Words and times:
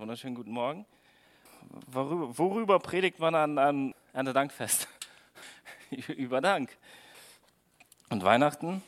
Wunderschönen 0.00 0.34
guten 0.34 0.52
Morgen. 0.52 0.86
Worüber, 1.88 2.38
worüber 2.38 2.78
predigt 2.78 3.18
man 3.18 3.34
an, 3.34 3.58
an, 3.58 3.94
an 4.14 4.24
der 4.24 4.32
Dankfest? 4.32 4.88
über 6.16 6.40
Dank. 6.40 6.74
Und 8.08 8.24
Weihnachten? 8.24 8.82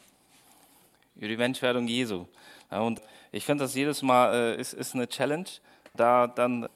Über 1.17 1.29
die 1.29 1.37
Menschwerdung 1.37 1.87
Jesu. 1.87 2.25
Ja, 2.71 2.80
und 2.80 3.03
ich 3.30 3.45
finde 3.45 3.64
das 3.64 3.75
jedes 3.75 4.01
Mal 4.01 4.33
äh, 4.33 4.56
ist, 4.59 4.72
ist 4.72 4.95
eine 4.95 5.06
Challenge, 5.06 5.45
da 5.93 6.29
dann 6.29 6.67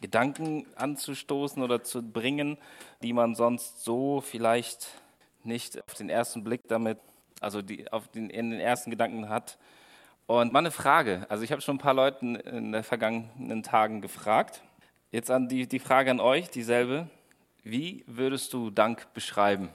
Gedanken 0.00 0.64
anzustoßen 0.76 1.60
oder 1.60 1.82
zu 1.82 2.08
bringen, 2.08 2.58
die 3.02 3.12
man 3.12 3.34
sonst 3.34 3.82
so 3.82 4.20
vielleicht 4.20 4.90
nicht 5.42 5.82
auf 5.88 5.94
den 5.94 6.08
ersten 6.08 6.44
Blick 6.44 6.68
damit, 6.68 6.98
also 7.40 7.62
die, 7.62 7.90
auf 7.90 8.06
den, 8.06 8.30
in 8.30 8.52
den 8.52 8.60
ersten 8.60 8.92
Gedanken 8.92 9.28
hat. 9.28 9.58
Und 10.26 10.52
mal 10.52 10.58
eine 10.58 10.72
Frage. 10.72 11.24
Also 11.28 11.44
ich 11.44 11.52
habe 11.52 11.62
schon 11.62 11.76
ein 11.76 11.80
paar 11.80 11.94
Leuten 11.94 12.34
in 12.34 12.72
den 12.72 12.82
vergangenen 12.82 13.62
Tagen 13.62 14.00
gefragt. 14.00 14.62
Jetzt 15.12 15.30
an 15.30 15.48
die, 15.48 15.68
die 15.68 15.78
Frage 15.78 16.10
an 16.10 16.18
euch, 16.18 16.50
dieselbe. 16.50 17.08
Wie 17.62 18.02
würdest 18.08 18.52
du 18.52 18.70
Dank 18.70 19.12
beschreiben? 19.14 19.70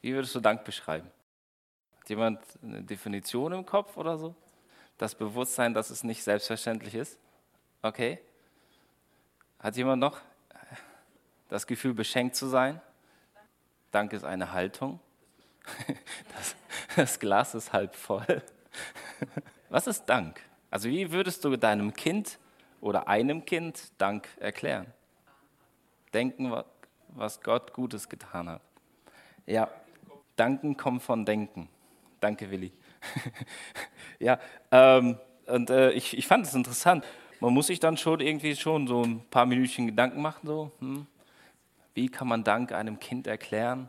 Wie 0.00 0.12
würdest 0.12 0.34
du 0.34 0.40
Dank 0.40 0.64
beschreiben? 0.64 1.08
Hat 2.00 2.08
jemand 2.08 2.40
eine 2.62 2.82
Definition 2.82 3.52
im 3.52 3.64
Kopf 3.64 3.96
oder 3.96 4.18
so? 4.18 4.34
Das 4.96 5.14
Bewusstsein, 5.14 5.72
dass 5.72 5.90
es 5.90 6.02
nicht 6.02 6.24
selbstverständlich 6.24 6.96
ist? 6.96 7.16
Okay. 7.82 8.18
Hat 9.60 9.76
jemand 9.76 10.00
noch 10.00 10.20
das 11.48 11.64
Gefühl, 11.64 11.94
beschenkt 11.94 12.34
zu 12.34 12.48
sein? 12.48 12.80
Dank 13.92 14.12
ist 14.12 14.24
eine 14.24 14.52
Haltung. 14.52 14.98
Das, 16.34 16.56
das 16.96 17.18
Glas 17.20 17.54
ist 17.54 17.72
halb 17.72 17.94
voll. 17.94 18.42
Was 19.68 19.86
ist 19.86 20.04
Dank? 20.06 20.40
Also 20.70 20.88
wie 20.88 21.10
würdest 21.10 21.44
du 21.44 21.56
deinem 21.56 21.92
Kind 21.94 22.38
oder 22.80 23.08
einem 23.08 23.44
Kind 23.44 23.92
Dank 23.98 24.28
erklären? 24.38 24.86
Denken, 26.12 26.52
was 27.08 27.40
Gott 27.40 27.72
Gutes 27.72 28.08
getan 28.08 28.48
hat. 28.48 28.62
Ja, 29.46 29.68
danken 30.36 30.76
kommt 30.76 31.02
von 31.02 31.24
denken. 31.24 31.68
Danke, 32.20 32.50
Willi. 32.50 32.72
ja, 34.18 34.38
ähm, 34.70 35.18
und 35.46 35.70
äh, 35.70 35.92
ich, 35.92 36.16
ich 36.16 36.26
fand 36.26 36.46
es 36.46 36.54
interessant. 36.54 37.04
Man 37.40 37.54
muss 37.54 37.68
sich 37.68 37.80
dann 37.80 37.96
schon 37.96 38.20
irgendwie 38.20 38.56
schon 38.56 38.86
so 38.86 39.02
ein 39.02 39.24
paar 39.30 39.46
Minütchen 39.46 39.86
Gedanken 39.86 40.20
machen, 40.20 40.46
so, 40.46 40.72
hm, 40.80 41.06
wie 41.94 42.08
kann 42.08 42.28
man 42.28 42.44
Dank 42.44 42.72
einem 42.72 42.98
Kind 42.98 43.26
erklären? 43.26 43.88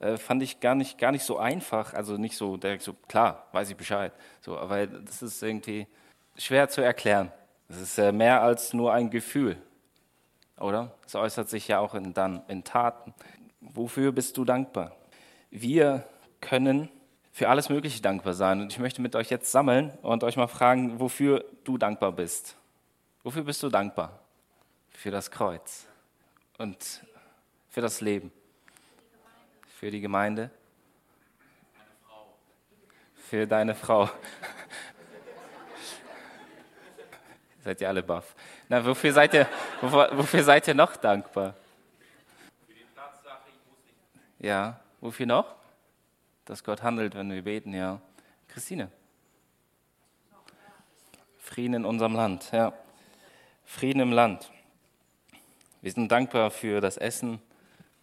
Äh, 0.00 0.16
fand 0.16 0.42
ich 0.42 0.60
gar 0.60 0.74
nicht, 0.74 0.98
gar 0.98 1.12
nicht 1.12 1.24
so 1.24 1.38
einfach. 1.38 1.94
Also 1.94 2.16
nicht 2.16 2.36
so 2.36 2.56
direkt 2.56 2.82
so, 2.82 2.94
klar, 3.06 3.46
weiß 3.52 3.70
ich 3.70 3.76
Bescheid. 3.76 4.12
So, 4.40 4.58
aber 4.58 4.86
das 4.86 5.22
ist 5.22 5.42
irgendwie 5.42 5.86
schwer 6.36 6.68
zu 6.68 6.80
erklären. 6.80 7.30
Es 7.68 7.80
ist 7.80 8.12
mehr 8.12 8.42
als 8.42 8.72
nur 8.72 8.92
ein 8.92 9.10
Gefühl, 9.10 9.56
oder? 10.58 10.92
Es 11.06 11.14
äußert 11.14 11.48
sich 11.48 11.68
ja 11.68 11.78
auch 11.78 11.94
in, 11.94 12.12
dann 12.14 12.42
in 12.48 12.64
Taten. 12.64 13.14
Wofür 13.60 14.10
bist 14.10 14.36
du 14.36 14.44
dankbar? 14.44 14.96
Wir 15.50 16.04
können 16.40 16.88
für 17.30 17.48
alles 17.48 17.68
Mögliche 17.68 18.02
dankbar 18.02 18.34
sein. 18.34 18.60
Und 18.60 18.72
ich 18.72 18.80
möchte 18.80 19.02
mit 19.02 19.14
euch 19.14 19.30
jetzt 19.30 19.52
sammeln 19.52 19.92
und 20.02 20.24
euch 20.24 20.36
mal 20.36 20.48
fragen, 20.48 20.98
wofür 20.98 21.44
du 21.62 21.78
dankbar 21.78 22.10
bist. 22.10 22.56
Wofür 23.22 23.44
bist 23.44 23.62
du 23.62 23.68
dankbar? 23.68 24.18
Für 24.88 25.10
das 25.10 25.30
Kreuz 25.30 25.86
und 26.58 27.04
für 27.68 27.80
das 27.80 28.00
Leben 28.00 28.32
für 29.80 29.90
die 29.90 30.00
Gemeinde? 30.02 30.50
Für 33.14 33.46
deine 33.46 33.74
Frau. 33.74 34.04
seid 37.64 37.80
ihr 37.80 37.88
alle 37.88 38.02
baff. 38.02 38.34
Na, 38.68 38.84
wofür 38.84 39.14
seid 39.14 39.32
ihr, 39.32 39.48
wofür, 39.80 40.10
wofür 40.12 40.44
seid 40.44 40.68
ihr 40.68 40.74
noch 40.74 40.96
dankbar? 40.96 41.54
Für 42.66 42.74
die 42.74 42.84
Tatsache, 42.94 43.48
ich 43.48 43.54
muss 43.70 43.78
nicht. 43.86 44.46
Ja, 44.46 44.78
wofür 45.00 45.24
noch? 45.24 45.56
Dass 46.44 46.62
Gott 46.62 46.82
handelt, 46.82 47.14
wenn 47.14 47.30
wir 47.30 47.42
beten, 47.42 47.72
ja. 47.72 48.02
Christine. 48.48 48.92
Frieden 51.38 51.72
in 51.72 51.86
unserem 51.86 52.14
Land, 52.14 52.52
ja. 52.52 52.74
Frieden 53.64 54.00
im 54.00 54.12
Land. 54.12 54.52
Wir 55.80 55.90
sind 55.90 56.12
dankbar 56.12 56.50
für 56.50 56.82
das 56.82 56.98
Essen, 56.98 57.40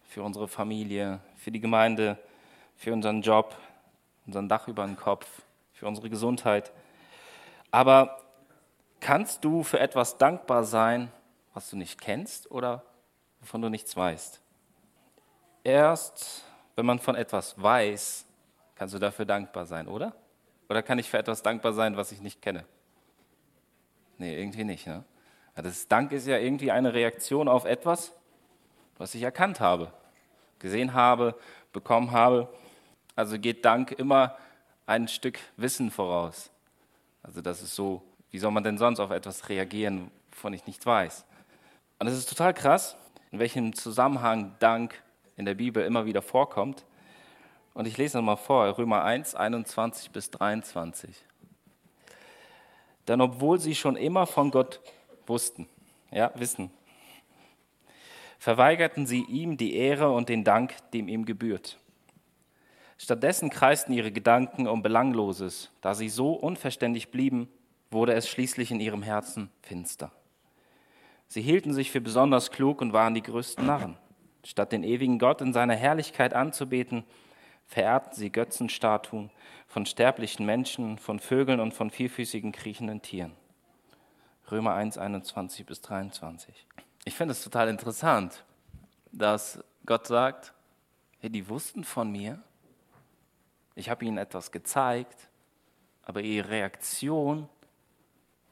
für 0.08 0.24
unsere 0.24 0.48
Familie, 0.48 1.20
für 1.48 1.52
die 1.52 1.60
Gemeinde, 1.60 2.18
für 2.76 2.92
unseren 2.92 3.22
Job, 3.22 3.56
unseren 4.26 4.50
Dach 4.50 4.68
über 4.68 4.84
den 4.84 4.96
Kopf, 4.96 5.26
für 5.72 5.86
unsere 5.86 6.10
Gesundheit. 6.10 6.72
Aber 7.70 8.20
kannst 9.00 9.46
du 9.46 9.62
für 9.62 9.80
etwas 9.80 10.18
dankbar 10.18 10.64
sein, 10.64 11.10
was 11.54 11.70
du 11.70 11.78
nicht 11.78 12.02
kennst 12.02 12.50
oder 12.50 12.82
wovon 13.40 13.62
du 13.62 13.70
nichts 13.70 13.96
weißt? 13.96 14.42
Erst 15.64 16.44
wenn 16.76 16.84
man 16.84 16.98
von 16.98 17.14
etwas 17.14 17.54
weiß, 17.62 18.26
kannst 18.74 18.92
du 18.94 18.98
dafür 18.98 19.24
dankbar 19.24 19.64
sein, 19.64 19.88
oder? 19.88 20.12
Oder 20.68 20.82
kann 20.82 20.98
ich 20.98 21.08
für 21.08 21.16
etwas 21.16 21.42
dankbar 21.42 21.72
sein, 21.72 21.96
was 21.96 22.12
ich 22.12 22.20
nicht 22.20 22.42
kenne? 22.42 22.66
Nee, 24.18 24.38
irgendwie 24.38 24.64
nicht. 24.64 24.86
Ne? 24.86 25.02
Das 25.54 25.88
Dank 25.88 26.12
ist 26.12 26.26
ja 26.26 26.36
irgendwie 26.36 26.72
eine 26.72 26.92
Reaktion 26.92 27.48
auf 27.48 27.64
etwas, 27.64 28.12
was 28.98 29.14
ich 29.14 29.22
erkannt 29.22 29.60
habe 29.60 29.94
gesehen 30.58 30.94
habe, 30.94 31.34
bekommen 31.72 32.12
habe. 32.12 32.48
Also 33.16 33.38
geht 33.38 33.64
Dank 33.64 33.92
immer 33.92 34.36
ein 34.86 35.08
Stück 35.08 35.38
Wissen 35.56 35.90
voraus. 35.90 36.50
Also 37.22 37.40
das 37.40 37.62
ist 37.62 37.74
so, 37.74 38.02
wie 38.30 38.38
soll 38.38 38.50
man 38.50 38.64
denn 38.64 38.78
sonst 38.78 39.00
auf 39.00 39.10
etwas 39.10 39.48
reagieren, 39.48 40.10
wovon 40.32 40.52
ich 40.52 40.66
nichts 40.66 40.86
weiß? 40.86 41.24
Und 41.98 42.06
es 42.06 42.16
ist 42.16 42.28
total 42.28 42.54
krass, 42.54 42.96
in 43.30 43.38
welchem 43.38 43.74
Zusammenhang 43.74 44.54
Dank 44.60 45.02
in 45.36 45.44
der 45.44 45.54
Bibel 45.54 45.84
immer 45.84 46.06
wieder 46.06 46.22
vorkommt. 46.22 46.84
Und 47.74 47.86
ich 47.86 47.96
lese 47.96 48.18
nochmal 48.18 48.36
vor, 48.36 48.78
Römer 48.78 49.04
1, 49.04 49.34
21 49.34 50.10
bis 50.10 50.30
23. 50.30 51.24
Denn 53.06 53.20
obwohl 53.20 53.58
sie 53.58 53.74
schon 53.74 53.96
immer 53.96 54.26
von 54.26 54.50
Gott 54.50 54.80
wussten, 55.26 55.68
ja, 56.10 56.30
wissen, 56.34 56.70
verweigerten 58.38 59.06
sie 59.06 59.22
ihm 59.22 59.56
die 59.56 59.74
Ehre 59.74 60.10
und 60.10 60.28
den 60.28 60.44
Dank, 60.44 60.74
dem 60.92 61.08
ihm 61.08 61.24
gebührt. 61.24 61.78
Stattdessen 62.96 63.50
kreisten 63.50 63.92
ihre 63.92 64.10
Gedanken 64.10 64.66
um 64.66 64.82
Belangloses. 64.82 65.70
Da 65.80 65.94
sie 65.94 66.08
so 66.08 66.32
unverständlich 66.32 67.10
blieben, 67.10 67.48
wurde 67.90 68.14
es 68.14 68.28
schließlich 68.28 68.70
in 68.70 68.80
ihrem 68.80 69.02
Herzen 69.02 69.50
finster. 69.62 70.10
Sie 71.28 71.42
hielten 71.42 71.72
sich 71.74 71.90
für 71.90 72.00
besonders 72.00 72.50
klug 72.50 72.80
und 72.80 72.92
waren 72.92 73.14
die 73.14 73.22
größten 73.22 73.64
Narren. 73.64 73.96
Statt 74.44 74.72
den 74.72 74.82
ewigen 74.82 75.18
Gott 75.18 75.40
in 75.40 75.52
seiner 75.52 75.74
Herrlichkeit 75.74 76.34
anzubeten, 76.34 77.04
verehrten 77.66 78.14
sie 78.14 78.30
Götzenstatuen 78.30 79.30
von 79.66 79.84
sterblichen 79.84 80.46
Menschen, 80.46 80.98
von 80.98 81.20
Vögeln 81.20 81.60
und 81.60 81.74
von 81.74 81.90
vierfüßigen 81.90 82.52
kriechenden 82.52 83.02
Tieren. 83.02 83.32
Römer 84.50 84.74
1, 84.74 84.96
21 84.96 85.66
bis 85.66 85.82
23. 85.82 86.66
Ich 87.08 87.14
finde 87.14 87.32
es 87.32 87.42
total 87.42 87.70
interessant, 87.70 88.44
dass 89.12 89.64
Gott 89.86 90.06
sagt, 90.06 90.52
hey, 91.20 91.30
die 91.30 91.48
wussten 91.48 91.82
von 91.82 92.12
mir, 92.12 92.38
ich 93.76 93.88
habe 93.88 94.04
ihnen 94.04 94.18
etwas 94.18 94.52
gezeigt, 94.52 95.30
aber 96.02 96.20
ihre 96.20 96.50
Reaktion 96.50 97.48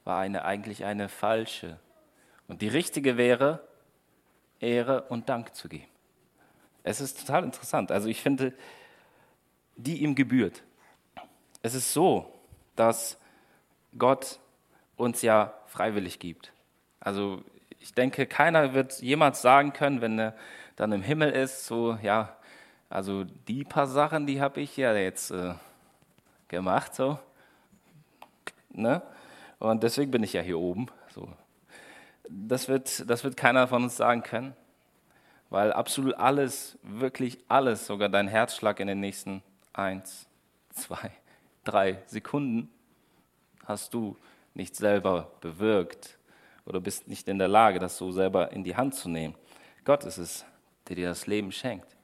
war 0.05 0.17
eine, 0.17 0.43
eigentlich 0.43 0.85
eine 0.85 1.07
falsche. 1.07 1.79
Und 2.47 2.63
die 2.63 2.67
richtige 2.67 3.15
wäre, 3.15 3.61
Ehre 4.59 5.03
und 5.03 5.29
Dank 5.29 5.53
zu 5.53 5.69
geben. 5.69 5.85
Es 6.81 6.99
ist 6.99 7.19
total 7.19 7.43
interessant. 7.43 7.91
Also 7.91 8.09
ich 8.09 8.21
finde, 8.21 8.55
die 9.75 10.01
ihm 10.01 10.15
gebührt. 10.15 10.63
Es 11.61 11.75
ist 11.75 11.93
so, 11.93 12.33
dass 12.75 13.19
Gott 13.99 14.39
uns 14.95 15.21
ja 15.21 15.53
freiwillig 15.67 16.17
gibt. 16.17 16.51
Also 16.99 17.43
ich 17.79 17.93
denke, 17.93 18.25
keiner 18.25 18.73
wird 18.73 19.01
jemals 19.01 19.41
sagen 19.41 19.73
können, 19.73 20.01
wenn 20.01 20.19
er 20.19 20.35
dann 20.75 20.91
im 20.91 21.01
Himmel 21.01 21.31
ist, 21.31 21.65
so, 21.65 21.97
ja, 22.01 22.35
also 22.89 23.23
die 23.23 23.63
paar 23.63 23.87
Sachen, 23.87 24.27
die 24.27 24.41
habe 24.41 24.61
ich 24.61 24.77
ja 24.77 24.93
jetzt 24.93 25.31
äh, 25.31 25.53
gemacht, 26.47 26.95
so. 26.95 27.19
Ne? 28.69 29.01
Und 29.59 29.83
deswegen 29.83 30.11
bin 30.11 30.23
ich 30.23 30.33
ja 30.33 30.41
hier 30.41 30.59
oben. 30.59 30.87
So. 31.09 31.27
Das, 32.29 32.67
wird, 32.67 33.09
das 33.09 33.23
wird 33.23 33.35
keiner 33.35 33.67
von 33.67 33.83
uns 33.83 33.97
sagen 33.97 34.23
können, 34.23 34.55
weil 35.49 35.73
absolut 35.73 36.15
alles, 36.15 36.77
wirklich 36.83 37.39
alles, 37.47 37.87
sogar 37.87 38.09
dein 38.09 38.27
Herzschlag 38.27 38.79
in 38.79 38.87
den 38.87 38.99
nächsten 38.99 39.41
eins, 39.73 40.27
zwei, 40.71 41.11
drei 41.63 42.01
Sekunden 42.05 42.69
hast 43.65 43.93
du 43.93 44.17
nicht 44.53 44.75
selber 44.75 45.31
bewirkt, 45.41 46.16
oder 46.67 46.81
bist 46.81 47.07
nicht 47.07 47.27
in 47.27 47.39
der 47.39 47.47
Lage, 47.47 47.79
das 47.79 47.97
so 47.97 48.11
selber 48.11 48.51
in 48.51 48.63
die 48.63 48.75
Hand 48.75 48.93
zu 48.93 49.09
nehmen. 49.09 49.35
Gott 49.85 50.03
ist 50.03 50.17
es, 50.17 50.45
der 50.87 50.97
dir 50.97 51.07
das 51.07 51.25
Leben 51.25 51.51
schenkt. 51.51 51.95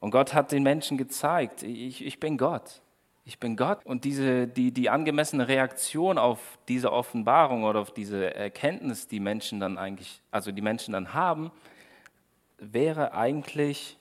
Und 0.00 0.10
Gott 0.10 0.34
hat 0.34 0.50
den 0.50 0.62
Menschen 0.62 0.96
gezeigt, 0.96 1.62
ich, 1.62 2.04
ich 2.04 2.18
bin 2.18 2.38
Gott. 2.38 2.80
Ich 3.24 3.38
bin 3.38 3.56
Gott. 3.56 3.84
Und 3.84 4.04
diese, 4.04 4.48
die, 4.48 4.72
die 4.72 4.90
angemessene 4.90 5.46
Reaktion 5.46 6.18
auf 6.18 6.58
diese 6.68 6.90
Offenbarung 6.90 7.64
oder 7.64 7.80
auf 7.80 7.92
diese 7.92 8.34
Erkenntnis, 8.34 9.06
die 9.06 9.20
Menschen 9.20 9.60
dann 9.60 9.78
eigentlich, 9.78 10.22
also 10.30 10.50
die 10.50 10.62
Menschen 10.62 10.92
dann 10.92 11.14
haben, 11.14 11.52
wäre 12.58 13.12
eigentlich, 13.12 13.98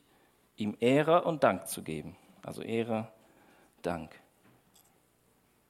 ihm 0.55 0.75
Ehre 0.79 1.23
und 1.23 1.43
Dank 1.43 1.67
zu 1.67 1.83
geben. 1.83 2.15
Also 2.43 2.61
Ehre, 2.61 3.09
Dank. 3.81 4.11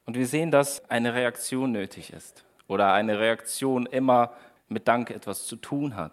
Und 0.06 0.16
wir 0.16 0.26
sehen, 0.26 0.50
dass 0.50 0.88
eine 0.90 1.14
Reaktion 1.14 1.72
nötig 1.72 2.12
ist 2.12 2.44
oder 2.72 2.94
eine 2.94 3.18
Reaktion 3.18 3.84
immer 3.84 4.32
mit 4.68 4.88
Dank 4.88 5.10
etwas 5.10 5.46
zu 5.46 5.56
tun 5.56 5.94
hat. 5.94 6.12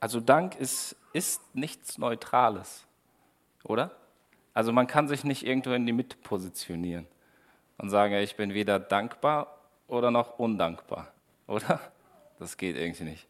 Also 0.00 0.20
Dank 0.20 0.56
ist, 0.56 0.96
ist 1.12 1.42
nichts 1.54 1.98
Neutrales, 1.98 2.86
oder? 3.62 3.90
Also 4.54 4.72
man 4.72 4.86
kann 4.86 5.06
sich 5.06 5.22
nicht 5.22 5.44
irgendwo 5.44 5.72
in 5.72 5.84
die 5.84 5.92
Mitte 5.92 6.16
positionieren 6.16 7.06
und 7.76 7.90
sagen, 7.90 8.14
ich 8.14 8.36
bin 8.36 8.54
weder 8.54 8.80
dankbar 8.80 9.58
oder 9.86 10.10
noch 10.10 10.38
undankbar, 10.38 11.12
oder? 11.46 11.78
Das 12.38 12.56
geht 12.56 12.76
irgendwie 12.76 13.04
nicht. 13.04 13.26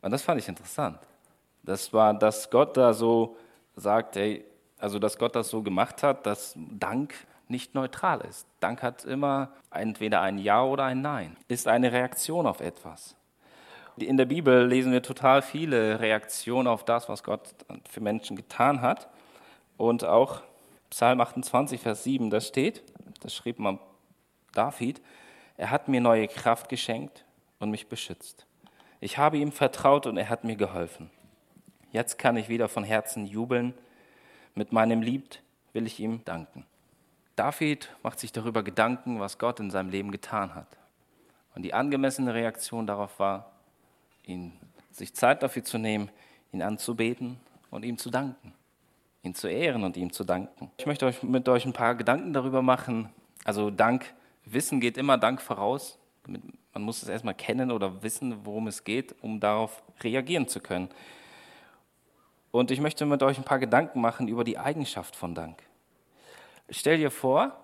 Und 0.00 0.12
das 0.12 0.22
fand 0.22 0.40
ich 0.40 0.46
interessant. 0.46 1.00
Das 1.64 1.92
war, 1.92 2.14
dass 2.14 2.48
Gott 2.48 2.76
da 2.76 2.94
so 2.94 3.36
sagt, 3.74 4.16
ey, 4.16 4.44
also 4.78 5.00
dass 5.00 5.18
Gott 5.18 5.34
das 5.34 5.48
so 5.48 5.62
gemacht 5.62 6.04
hat, 6.04 6.26
dass 6.26 6.54
Dank 6.56 7.14
nicht 7.50 7.74
neutral 7.74 8.20
ist. 8.22 8.46
Dank 8.60 8.82
hat 8.82 9.04
immer 9.04 9.52
entweder 9.70 10.20
ein 10.20 10.38
Ja 10.38 10.62
oder 10.62 10.84
ein 10.84 11.00
Nein, 11.02 11.36
ist 11.48 11.68
eine 11.68 11.92
Reaktion 11.92 12.46
auf 12.46 12.60
etwas. 12.60 13.16
In 13.96 14.16
der 14.16 14.24
Bibel 14.24 14.66
lesen 14.66 14.92
wir 14.92 15.02
total 15.02 15.42
viele 15.42 16.00
Reaktionen 16.00 16.68
auf 16.68 16.84
das, 16.84 17.08
was 17.08 17.22
Gott 17.22 17.54
für 17.88 18.00
Menschen 18.00 18.36
getan 18.36 18.80
hat. 18.80 19.08
Und 19.76 20.04
auch 20.04 20.42
Psalm 20.88 21.20
28, 21.20 21.80
Vers 21.80 22.04
7, 22.04 22.30
da 22.30 22.40
steht, 22.40 22.82
das 23.20 23.34
schrieb 23.34 23.58
man 23.58 23.78
David, 24.52 25.00
er 25.56 25.70
hat 25.70 25.88
mir 25.88 26.00
neue 26.00 26.28
Kraft 26.28 26.68
geschenkt 26.68 27.24
und 27.58 27.70
mich 27.70 27.88
beschützt. 27.88 28.46
Ich 29.00 29.18
habe 29.18 29.38
ihm 29.38 29.52
vertraut 29.52 30.06
und 30.06 30.16
er 30.16 30.28
hat 30.28 30.44
mir 30.44 30.56
geholfen. 30.56 31.10
Jetzt 31.92 32.18
kann 32.18 32.36
ich 32.36 32.48
wieder 32.48 32.68
von 32.68 32.84
Herzen 32.84 33.26
jubeln. 33.26 33.74
Mit 34.54 34.72
meinem 34.72 35.02
Lied 35.02 35.42
will 35.72 35.86
ich 35.86 36.00
ihm 36.00 36.24
danken. 36.24 36.64
David 37.40 37.88
macht 38.02 38.20
sich 38.20 38.32
darüber 38.32 38.62
Gedanken, 38.62 39.18
was 39.18 39.38
Gott 39.38 39.60
in 39.60 39.70
seinem 39.70 39.88
Leben 39.88 40.10
getan 40.10 40.54
hat. 40.54 40.66
Und 41.54 41.62
die 41.62 41.72
angemessene 41.72 42.34
Reaktion 42.34 42.86
darauf 42.86 43.18
war, 43.18 43.50
ihn, 44.26 44.52
sich 44.90 45.14
Zeit 45.14 45.42
dafür 45.42 45.64
zu 45.64 45.78
nehmen, 45.78 46.10
ihn 46.52 46.60
anzubeten 46.60 47.40
und 47.70 47.82
ihm 47.82 47.96
zu 47.96 48.10
danken, 48.10 48.52
ihn 49.22 49.34
zu 49.34 49.48
ehren 49.48 49.84
und 49.84 49.96
ihm 49.96 50.12
zu 50.12 50.22
danken. 50.22 50.70
Ich 50.76 50.84
möchte 50.84 51.06
euch 51.06 51.22
mit 51.22 51.48
euch 51.48 51.64
ein 51.64 51.72
paar 51.72 51.94
Gedanken 51.94 52.34
darüber 52.34 52.60
machen. 52.60 53.08
Also 53.44 53.70
Dank, 53.70 54.12
Wissen 54.44 54.78
geht 54.78 54.98
immer 54.98 55.16
Dank 55.16 55.40
voraus. 55.40 55.98
Man 56.26 56.82
muss 56.82 57.02
es 57.02 57.08
erstmal 57.08 57.32
kennen 57.32 57.70
oder 57.70 58.02
wissen, 58.02 58.44
worum 58.44 58.66
es 58.66 58.84
geht, 58.84 59.14
um 59.22 59.40
darauf 59.40 59.82
reagieren 60.02 60.46
zu 60.46 60.60
können. 60.60 60.90
Und 62.50 62.70
ich 62.70 62.82
möchte 62.82 63.06
mit 63.06 63.22
euch 63.22 63.38
ein 63.38 63.44
paar 63.44 63.58
Gedanken 63.58 64.02
machen 64.02 64.28
über 64.28 64.44
die 64.44 64.58
Eigenschaft 64.58 65.16
von 65.16 65.34
Dank. 65.34 65.69
Stell 66.70 66.98
dir 66.98 67.10
vor, 67.10 67.60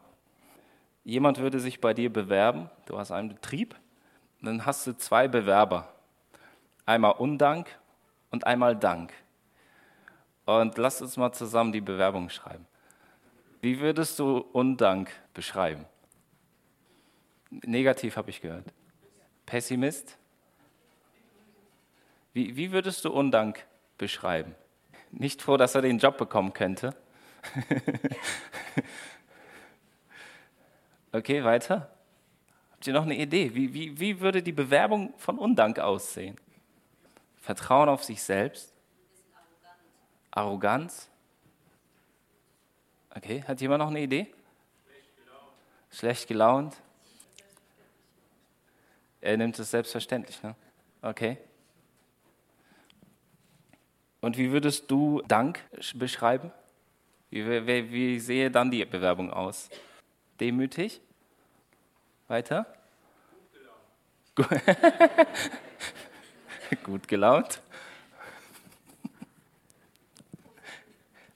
jemand 1.04 1.38
würde 1.38 1.60
sich 1.60 1.80
bei 1.80 1.94
dir 1.94 2.12
bewerben, 2.12 2.68
du 2.86 2.98
hast 2.98 3.12
einen 3.12 3.28
Betrieb, 3.28 3.76
dann 4.42 4.66
hast 4.66 4.86
du 4.86 4.96
zwei 4.96 5.28
Bewerber. 5.28 5.92
Einmal 6.84 7.12
Undank 7.12 7.68
und 8.30 8.46
einmal 8.46 8.76
Dank. 8.76 9.12
Und 10.44 10.76
lass 10.78 11.02
uns 11.02 11.16
mal 11.16 11.32
zusammen 11.32 11.72
die 11.72 11.80
Bewerbung 11.80 12.30
schreiben. 12.30 12.66
Wie 13.60 13.80
würdest 13.80 14.18
du 14.18 14.38
Undank 14.38 15.10
beschreiben? 15.34 15.84
Negativ 17.50 18.16
habe 18.16 18.30
ich 18.30 18.40
gehört. 18.40 18.66
Pessimist? 19.46 20.18
Wie, 22.32 22.56
wie 22.56 22.72
würdest 22.72 23.04
du 23.04 23.12
Undank 23.12 23.64
beschreiben? 23.98 24.54
Nicht 25.10 25.42
froh, 25.42 25.56
dass 25.56 25.74
er 25.74 25.82
den 25.82 25.98
Job 25.98 26.18
bekommen 26.18 26.52
könnte. 26.52 26.94
okay, 31.12 31.44
weiter. 31.44 31.90
Habt 32.72 32.86
ihr 32.86 32.92
noch 32.92 33.04
eine 33.04 33.16
Idee? 33.16 33.54
Wie, 33.54 33.72
wie, 33.72 33.98
wie 33.98 34.20
würde 34.20 34.42
die 34.42 34.52
Bewerbung 34.52 35.14
von 35.18 35.38
Undank 35.38 35.78
aussehen? 35.78 36.36
Vertrauen 37.36 37.88
auf 37.88 38.04
sich 38.04 38.22
selbst? 38.22 38.72
Arroganz? 40.30 41.08
Okay, 43.14 43.42
hat 43.46 43.60
jemand 43.60 43.80
noch 43.80 43.88
eine 43.88 44.02
Idee? 44.02 44.32
Schlecht 45.90 46.28
gelaunt. 46.28 46.76
Er 49.22 49.38
nimmt 49.38 49.58
es 49.58 49.70
selbstverständlich, 49.70 50.42
ne? 50.42 50.54
Okay. 51.00 51.38
Und 54.20 54.36
wie 54.36 54.50
würdest 54.50 54.90
du 54.90 55.22
Dank 55.26 55.64
beschreiben? 55.94 56.52
Wie, 57.30 57.66
wie, 57.66 57.92
wie 57.92 58.20
sehe 58.20 58.50
dann 58.50 58.70
die 58.70 58.84
Bewerbung 58.84 59.32
aus? 59.32 59.68
Demütig? 60.38 61.00
Weiter? 62.28 62.66
Gut 64.34 64.48
gelaunt. 64.48 65.26
Gut 66.84 67.08
gelaunt. 67.08 67.62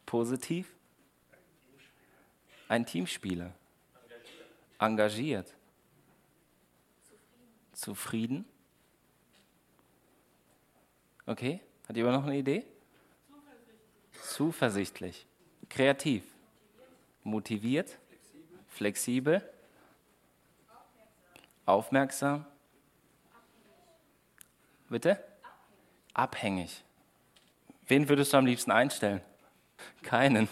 Positiv? 0.07 0.67
Ein 2.69 2.85
Teamspieler. 2.85 3.53
Engagiert. 4.79 5.55
Zufrieden. 7.73 8.45
Okay, 11.27 11.61
hat 11.89 11.97
jemand 11.97 12.17
noch 12.17 12.27
eine 12.27 12.39
Idee? 12.39 12.65
Zuversichtlich. 14.23 15.27
Kreativ. 15.71 16.25
Motiviert. 17.25 17.97
Flexibel. 18.69 19.43
Aufmerksam. 21.65 22.45
Bitte? 24.89 25.23
Abhängig. 26.13 26.83
Wen 27.87 28.09
würdest 28.09 28.33
du 28.33 28.37
am 28.37 28.47
liebsten 28.47 28.73
einstellen? 28.73 29.21
Keinen. 30.03 30.49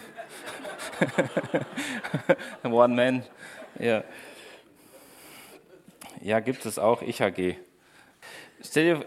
One 2.63 2.95
Man. 2.95 3.23
Ja. 3.77 4.03
ja, 6.21 6.39
gibt 6.39 6.65
es 6.65 6.79
auch. 6.79 7.01
Ich 7.01 7.21
AG. 7.21 7.55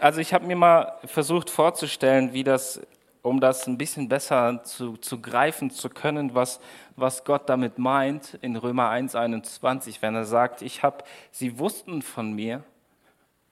Also 0.00 0.20
ich 0.20 0.32
habe 0.32 0.46
mir 0.46 0.56
mal 0.56 0.98
versucht 1.04 1.50
vorzustellen, 1.50 2.32
wie 2.32 2.44
das 2.44 2.80
um 3.22 3.40
das 3.40 3.66
ein 3.66 3.78
bisschen 3.78 4.08
besser 4.08 4.62
zu, 4.64 4.96
zu 4.96 5.20
greifen 5.20 5.70
zu 5.70 5.88
können, 5.88 6.34
was, 6.34 6.60
was 6.96 7.24
Gott 7.24 7.48
damit 7.48 7.78
meint 7.78 8.38
in 8.42 8.56
Römer 8.56 8.90
1, 8.90 9.14
21, 9.14 10.02
wenn 10.02 10.14
er 10.14 10.24
sagt, 10.24 10.60
ich 10.60 10.82
habe, 10.82 11.04
sie 11.30 11.58
wussten 11.58 12.02
von 12.02 12.32
mir, 12.32 12.64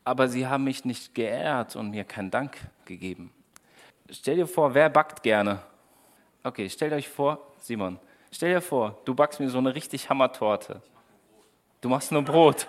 aber 0.04 0.28
sie 0.28 0.48
haben 0.48 0.64
mich 0.64 0.84
nicht 0.84 1.14
geehrt 1.14 1.76
und 1.76 1.90
mir 1.90 2.04
keinen 2.04 2.32
Dank 2.32 2.56
gegeben. 2.84 3.32
Stell 4.10 4.36
dir 4.36 4.48
vor, 4.48 4.74
wer 4.74 4.90
backt 4.90 5.22
gerne? 5.22 5.60
Okay, 6.42 6.68
stellt 6.68 6.92
euch 6.92 7.08
vor, 7.08 7.38
Simon, 7.58 8.00
stell 8.32 8.54
dir 8.54 8.60
vor, 8.60 8.98
du 9.04 9.14
backst 9.14 9.38
mir 9.38 9.48
so 9.50 9.58
eine 9.58 9.74
richtig 9.74 10.10
Hammertorte. 10.10 10.82
Du 11.80 11.88
machst 11.88 12.10
nur 12.10 12.22
Brot 12.22 12.66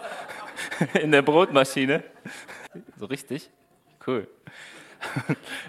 in 1.02 1.12
der 1.12 1.24
Brotmaschine. 1.24 2.04
So 2.98 3.06
richtig? 3.08 3.50
Cool. 4.06 4.28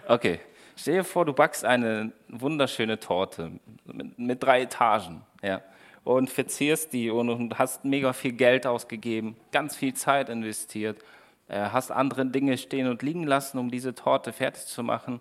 Okay, 0.07 0.41
Stell 0.83 0.95
dir 0.95 1.05
vor, 1.05 1.25
du 1.25 1.33
backst 1.33 1.65
eine 1.65 2.11
wunderschöne 2.27 2.99
Torte 2.99 3.53
mit, 3.85 4.19
mit 4.19 4.43
drei 4.43 4.63
Etagen 4.63 5.23
ja, 5.41 5.63
und 6.03 6.29
verzierst 6.29 6.93
die 6.93 7.09
und, 7.09 7.31
und, 7.31 7.57
hast 7.57 7.85
mega 7.85 8.13
viel 8.13 8.33
Geld 8.33 8.67
ausgegeben, 8.67 9.37
ganz 9.53 9.77
viel 9.77 9.95
Zeit 9.95 10.29
investiert, 10.29 10.99
äh, 11.47 11.69
hast 11.69 11.93
andere 11.93 12.27
Dinge 12.27 12.59
stehen 12.59 12.89
und 12.89 13.01
liegen 13.03 13.23
lassen, 13.23 13.59
um 13.59 13.71
diese 13.71 13.95
Torte 13.95 14.33
fertig 14.33 14.67
zu 14.67 14.83
machen 14.83 15.21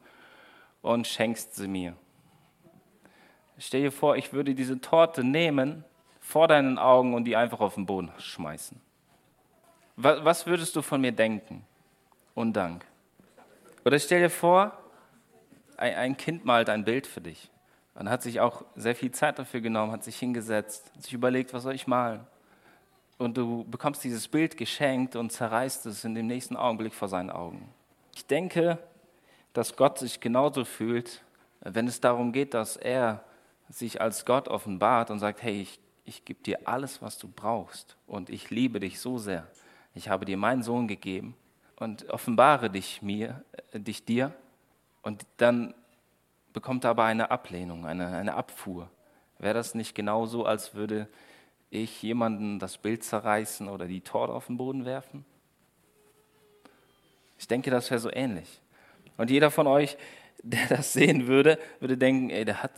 und 0.81 1.05
schenkst 1.05 1.53
sie 1.53 1.67
mir. 1.67 1.93
Stell 3.59 3.83
dir 3.83 3.91
vor, 3.91 4.15
ich 4.15 4.33
würde 4.33 4.55
diese 4.55 4.81
Torte 4.81 5.23
nehmen 5.23 5.83
vor 6.21 6.47
deinen 6.47 6.79
Augen 6.79 7.13
und 7.13 7.25
die 7.25 7.35
einfach 7.35 7.59
auf 7.59 7.75
den 7.75 7.85
Boden 7.85 8.11
schmeißen. 8.17 8.81
Was, 9.95 10.25
was 10.25 10.47
würdest 10.47 10.75
du 10.75 10.81
von 10.81 11.01
mir 11.01 11.11
denken? 11.11 11.63
Undank. 12.33 12.83
Oder 13.85 13.99
stell 13.99 14.21
dir 14.21 14.31
vor, 14.31 14.80
ein 15.81 16.15
Kind 16.15 16.45
malt 16.45 16.69
ein 16.69 16.85
Bild 16.85 17.07
für 17.07 17.21
dich 17.21 17.49
und 17.95 18.09
hat 18.09 18.21
sich 18.21 18.39
auch 18.39 18.63
sehr 18.75 18.95
viel 18.95 19.11
Zeit 19.11 19.39
dafür 19.39 19.61
genommen, 19.61 19.91
hat 19.91 20.03
sich 20.03 20.17
hingesetzt, 20.17 20.91
hat 20.95 21.03
sich 21.03 21.13
überlegt, 21.13 21.53
was 21.53 21.63
soll 21.63 21.75
ich 21.75 21.87
malen? 21.87 22.25
Und 23.17 23.37
du 23.37 23.65
bekommst 23.65 24.03
dieses 24.03 24.27
Bild 24.27 24.57
geschenkt 24.57 25.15
und 25.15 25.31
zerreißt 25.31 25.85
es 25.85 26.03
in 26.03 26.15
dem 26.15 26.27
nächsten 26.27 26.55
Augenblick 26.55 26.93
vor 26.93 27.07
seinen 27.07 27.29
Augen. 27.29 27.69
Ich 28.15 28.25
denke, 28.25 28.79
dass 29.53 29.75
Gott 29.75 29.99
sich 29.99 30.19
genauso 30.19 30.65
fühlt, 30.65 31.23
wenn 31.61 31.87
es 31.87 32.01
darum 32.01 32.31
geht, 32.31 32.53
dass 32.53 32.77
er 32.77 33.23
sich 33.69 34.01
als 34.01 34.25
Gott 34.25 34.47
offenbart 34.47 35.11
und 35.11 35.19
sagt, 35.19 35.43
hey, 35.43 35.61
ich, 35.61 35.79
ich 36.05 36.25
gebe 36.25 36.41
dir 36.41 36.59
alles, 36.65 37.01
was 37.01 37.17
du 37.17 37.27
brauchst 37.27 37.95
und 38.07 38.29
ich 38.29 38.49
liebe 38.49 38.79
dich 38.79 38.99
so 38.99 39.17
sehr. 39.17 39.47
Ich 39.93 40.09
habe 40.09 40.25
dir 40.25 40.37
meinen 40.37 40.63
Sohn 40.63 40.87
gegeben 40.87 41.35
und 41.75 42.09
offenbare 42.09 42.69
dich 42.69 43.01
mir, 43.01 43.43
äh, 43.71 43.79
dich 43.79 44.05
dir 44.05 44.33
und 45.01 45.25
dann 45.37 45.73
bekommt 46.53 46.83
er 46.83 46.91
aber 46.91 47.05
eine 47.05 47.31
Ablehnung, 47.31 47.85
eine, 47.85 48.07
eine 48.07 48.33
Abfuhr. 48.35 48.89
Wäre 49.39 49.53
das 49.53 49.73
nicht 49.73 49.95
genauso, 49.95 50.45
als 50.45 50.75
würde 50.75 51.07
ich 51.69 52.03
jemanden 52.03 52.59
das 52.59 52.77
Bild 52.77 53.03
zerreißen 53.03 53.67
oder 53.69 53.87
die 53.87 54.01
Torte 54.01 54.33
auf 54.33 54.47
den 54.47 54.57
Boden 54.57 54.85
werfen? 54.85 55.25
Ich 57.39 57.47
denke, 57.47 57.71
das 57.71 57.89
wäre 57.89 57.99
so 57.99 58.11
ähnlich. 58.11 58.61
Und 59.17 59.31
jeder 59.31 59.49
von 59.49 59.65
euch, 59.67 59.97
der 60.43 60.67
das 60.67 60.93
sehen 60.93 61.27
würde, 61.27 61.57
würde 61.79 61.97
denken, 61.97 62.29
ey, 62.29 62.45
der 62.45 62.61
hat, 62.61 62.73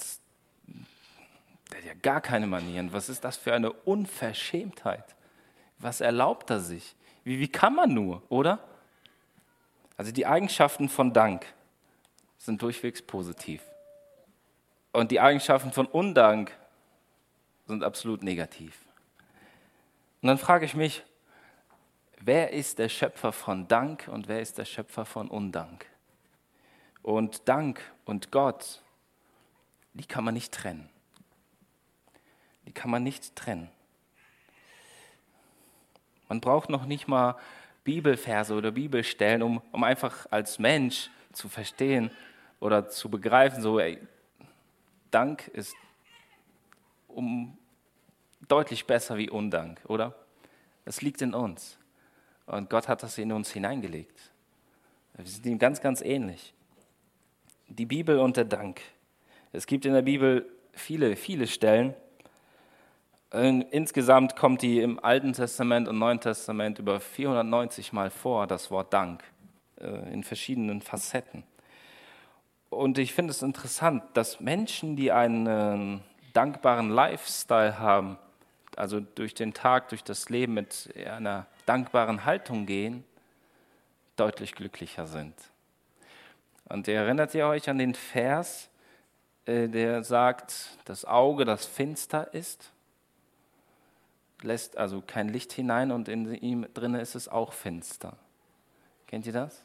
der 1.72 1.80
hat 1.80 1.86
ja 1.86 1.94
gar 2.02 2.22
keine 2.22 2.48
Manieren. 2.48 2.94
Was 2.94 3.10
ist 3.10 3.24
das 3.24 3.38
für 3.38 3.54
eine 3.54 3.72
Unverschämtheit? 3.72 5.16
Was 5.80 6.00
erlaubt 6.00 6.50
er 6.50 6.60
sich? 6.60 6.96
Wie, 7.24 7.40
wie 7.40 7.48
kann 7.48 7.76
man 7.76 7.94
nur, 7.94 8.22
oder? 8.30 8.60
Also 9.98 10.12
die 10.12 10.26
Eigenschaften 10.26 10.88
von 10.88 11.14
Dank 11.14 11.46
sind 12.44 12.62
durchwegs 12.62 13.02
positiv. 13.02 13.64
Und 14.92 15.12
die 15.12 15.22
Eigenschaften 15.22 15.72
von 15.72 15.86
Undank 15.86 16.52
sind 17.66 17.86
absolut 17.86 18.22
negativ. 18.22 18.78
Und 20.22 20.28
dann 20.28 20.38
frage 20.38 20.66
ich 20.66 20.76
mich, 20.76 21.04
wer 22.20 22.52
ist 22.52 22.80
der 22.80 22.90
Schöpfer 22.90 23.32
von 23.32 23.68
Dank 23.70 24.10
und 24.10 24.28
wer 24.28 24.42
ist 24.42 24.58
der 24.58 24.66
Schöpfer 24.66 25.06
von 25.06 25.30
Undank? 25.30 25.86
Und 27.02 27.48
Dank 27.48 27.82
und 28.04 28.30
Gott, 28.32 28.82
die 29.94 30.06
kann 30.06 30.26
man 30.26 30.34
nicht 30.34 30.54
trennen. 30.54 30.90
Die 32.68 32.74
kann 32.74 32.92
man 32.92 33.04
nicht 33.04 33.38
trennen. 33.38 33.70
Man 36.28 36.42
braucht 36.42 36.70
noch 36.70 36.86
nicht 36.86 37.08
mal 37.08 37.38
Bibelverse 37.86 38.54
oder 38.54 38.72
Bibelstellen, 38.72 39.44
um, 39.44 39.62
um 39.72 39.84
einfach 39.86 40.26
als 40.30 40.60
Mensch 40.60 41.10
zu 41.32 41.48
verstehen 41.48 42.12
oder 42.64 42.88
zu 42.88 43.10
begreifen, 43.10 43.62
so 43.62 43.78
ey, 43.78 44.00
Dank 45.12 45.50
ist 45.50 45.76
um 47.10 47.58
deutlich 48.48 48.88
besser 48.88 49.18
wie 49.18 49.30
Undank, 49.30 49.82
oder? 49.88 50.16
Es 50.86 51.02
liegt 51.02 51.22
in 51.22 51.34
uns. 51.34 51.78
Und 52.46 52.70
Gott 52.70 52.88
hat 52.88 53.04
das 53.04 53.18
in 53.18 53.34
uns 53.34 53.52
hineingelegt. 53.52 54.32
Wir 55.16 55.26
sind 55.26 55.46
ihm 55.46 55.60
ganz, 55.60 55.82
ganz 55.82 56.02
ähnlich. 56.02 56.54
Die 57.68 57.86
Bibel 57.86 58.18
und 58.20 58.38
der 58.38 58.46
Dank. 58.46 58.80
Es 59.52 59.68
gibt 59.68 59.86
in 59.86 59.94
der 59.94 60.02
Bibel 60.02 60.50
viele, 60.72 61.18
viele 61.18 61.48
Stellen. 61.48 61.94
Insgesamt 63.32 64.38
kommt 64.38 64.62
die 64.62 64.80
im 64.80 65.04
Alten 65.04 65.34
Testament 65.34 65.90
und 65.90 66.00
Neuen 66.00 66.22
Testament 66.22 66.80
über 66.80 67.02
490 67.02 67.92
Mal 67.92 68.10
vor, 68.10 68.48
das 68.48 68.72
Wort 68.72 68.94
Dank, 68.94 69.24
äh, 69.82 70.14
in 70.14 70.24
verschiedenen 70.24 70.82
Facetten. 70.82 71.44
Und 72.74 72.98
ich 72.98 73.14
finde 73.14 73.32
es 73.32 73.42
interessant, 73.42 74.04
dass 74.14 74.40
Menschen, 74.40 74.96
die 74.96 75.12
einen 75.12 76.02
dankbaren 76.34 76.90
Lifestyle 76.90 77.80
haben, 77.80 78.18
also 78.76 79.00
durch 79.00 79.34
den 79.34 79.54
Tag, 79.54 79.90
durch 79.90 80.04
das 80.04 80.30
Leben 80.30 80.56
mit 80.56 80.94
einer 81.06 81.46
dankbaren 81.66 82.26
Haltung 82.26 82.66
gehen, 82.66 83.04
deutlich 84.16 84.54
glücklicher 84.56 85.08
sind. 85.08 85.34
Und 86.70 86.88
erinnert 86.88 87.34
ihr 87.36 87.48
euch 87.48 87.70
an 87.70 87.78
den 87.78 87.94
Vers, 87.94 88.70
äh, 89.46 89.68
der 89.68 90.04
sagt, 90.04 90.78
das 90.86 91.06
Auge, 91.06 91.46
das 91.46 91.66
finster 91.66 92.34
ist, 92.34 92.72
lässt 94.42 94.78
also 94.78 95.04
kein 95.06 95.30
Licht 95.30 95.54
hinein 95.54 95.92
und 95.92 96.08
in 96.10 96.34
ihm 96.34 96.66
drinne 96.74 97.02
ist 97.02 97.16
es 97.16 97.28
auch 97.28 97.54
finster. 97.54 98.18
Kennt 99.08 99.26
ihr 99.26 99.34
das? 99.34 99.64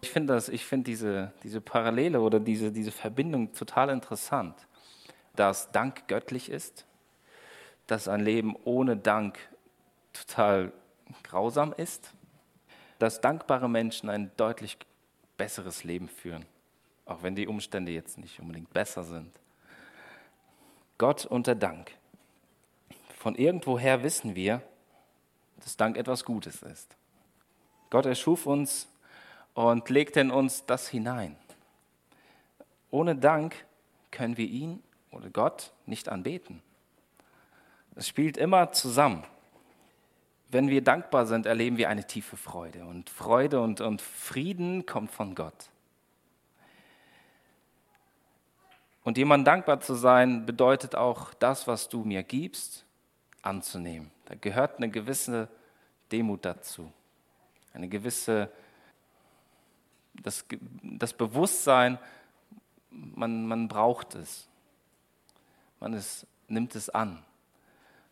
Ich 0.00 0.10
finde 0.10 0.34
das, 0.34 0.48
ich 0.48 0.64
finde 0.64 0.84
diese, 0.84 1.32
diese 1.42 1.60
Parallele 1.60 2.20
oder 2.20 2.38
diese, 2.40 2.70
diese 2.70 2.92
Verbindung 2.92 3.52
total 3.52 3.90
interessant, 3.90 4.54
dass 5.34 5.70
Dank 5.72 6.06
göttlich 6.08 6.50
ist, 6.50 6.86
dass 7.86 8.08
ein 8.08 8.20
Leben 8.20 8.56
ohne 8.64 8.96
Dank 8.96 9.38
total 10.12 10.72
grausam 11.22 11.72
ist, 11.76 12.12
dass 12.98 13.20
dankbare 13.20 13.68
Menschen 13.68 14.08
ein 14.08 14.30
deutlich 14.36 14.78
besseres 15.36 15.84
Leben 15.84 16.08
führen, 16.08 16.46
auch 17.04 17.22
wenn 17.22 17.34
die 17.34 17.46
Umstände 17.46 17.92
jetzt 17.92 18.18
nicht 18.18 18.40
unbedingt 18.40 18.72
besser 18.72 19.04
sind. 19.04 19.32
Gott 20.98 21.26
unter 21.26 21.54
Dank. 21.54 21.92
Von 23.18 23.34
irgendwoher 23.34 24.02
wissen 24.02 24.34
wir, 24.34 24.62
dass 25.58 25.76
Dank 25.76 25.96
etwas 25.96 26.24
Gutes 26.24 26.62
ist. 26.62 26.96
Gott 27.90 28.06
erschuf 28.06 28.46
uns 28.46 28.88
und 29.56 29.88
legt 29.88 30.18
in 30.18 30.30
uns 30.30 30.66
das 30.66 30.86
hinein. 30.88 31.34
Ohne 32.90 33.16
Dank 33.16 33.54
können 34.10 34.36
wir 34.36 34.46
ihn 34.46 34.82
oder 35.10 35.30
Gott 35.30 35.72
nicht 35.86 36.10
anbeten. 36.10 36.62
Es 37.94 38.06
spielt 38.06 38.36
immer 38.36 38.72
zusammen. 38.72 39.24
Wenn 40.50 40.68
wir 40.68 40.84
dankbar 40.84 41.24
sind, 41.24 41.46
erleben 41.46 41.78
wir 41.78 41.88
eine 41.88 42.06
tiefe 42.06 42.36
Freude. 42.36 42.84
Und 42.84 43.08
Freude 43.08 43.60
und, 43.62 43.80
und 43.80 44.02
Frieden 44.02 44.84
kommt 44.84 45.10
von 45.10 45.34
Gott. 45.34 45.70
Und 49.04 49.16
jemand 49.16 49.46
dankbar 49.46 49.80
zu 49.80 49.94
sein, 49.94 50.44
bedeutet 50.44 50.94
auch 50.94 51.32
das, 51.32 51.66
was 51.66 51.88
du 51.88 52.04
mir 52.04 52.22
gibst, 52.22 52.84
anzunehmen. 53.40 54.10
Da 54.26 54.34
gehört 54.34 54.76
eine 54.76 54.90
gewisse 54.90 55.48
Demut 56.12 56.44
dazu. 56.44 56.92
Eine 57.72 57.88
gewisse 57.88 58.50
das, 60.22 60.44
das 60.82 61.12
Bewusstsein, 61.12 61.98
man, 62.90 63.46
man 63.46 63.68
braucht 63.68 64.14
es. 64.14 64.48
Man 65.80 65.92
ist, 65.92 66.26
nimmt 66.48 66.74
es 66.74 66.88
an. 66.88 67.22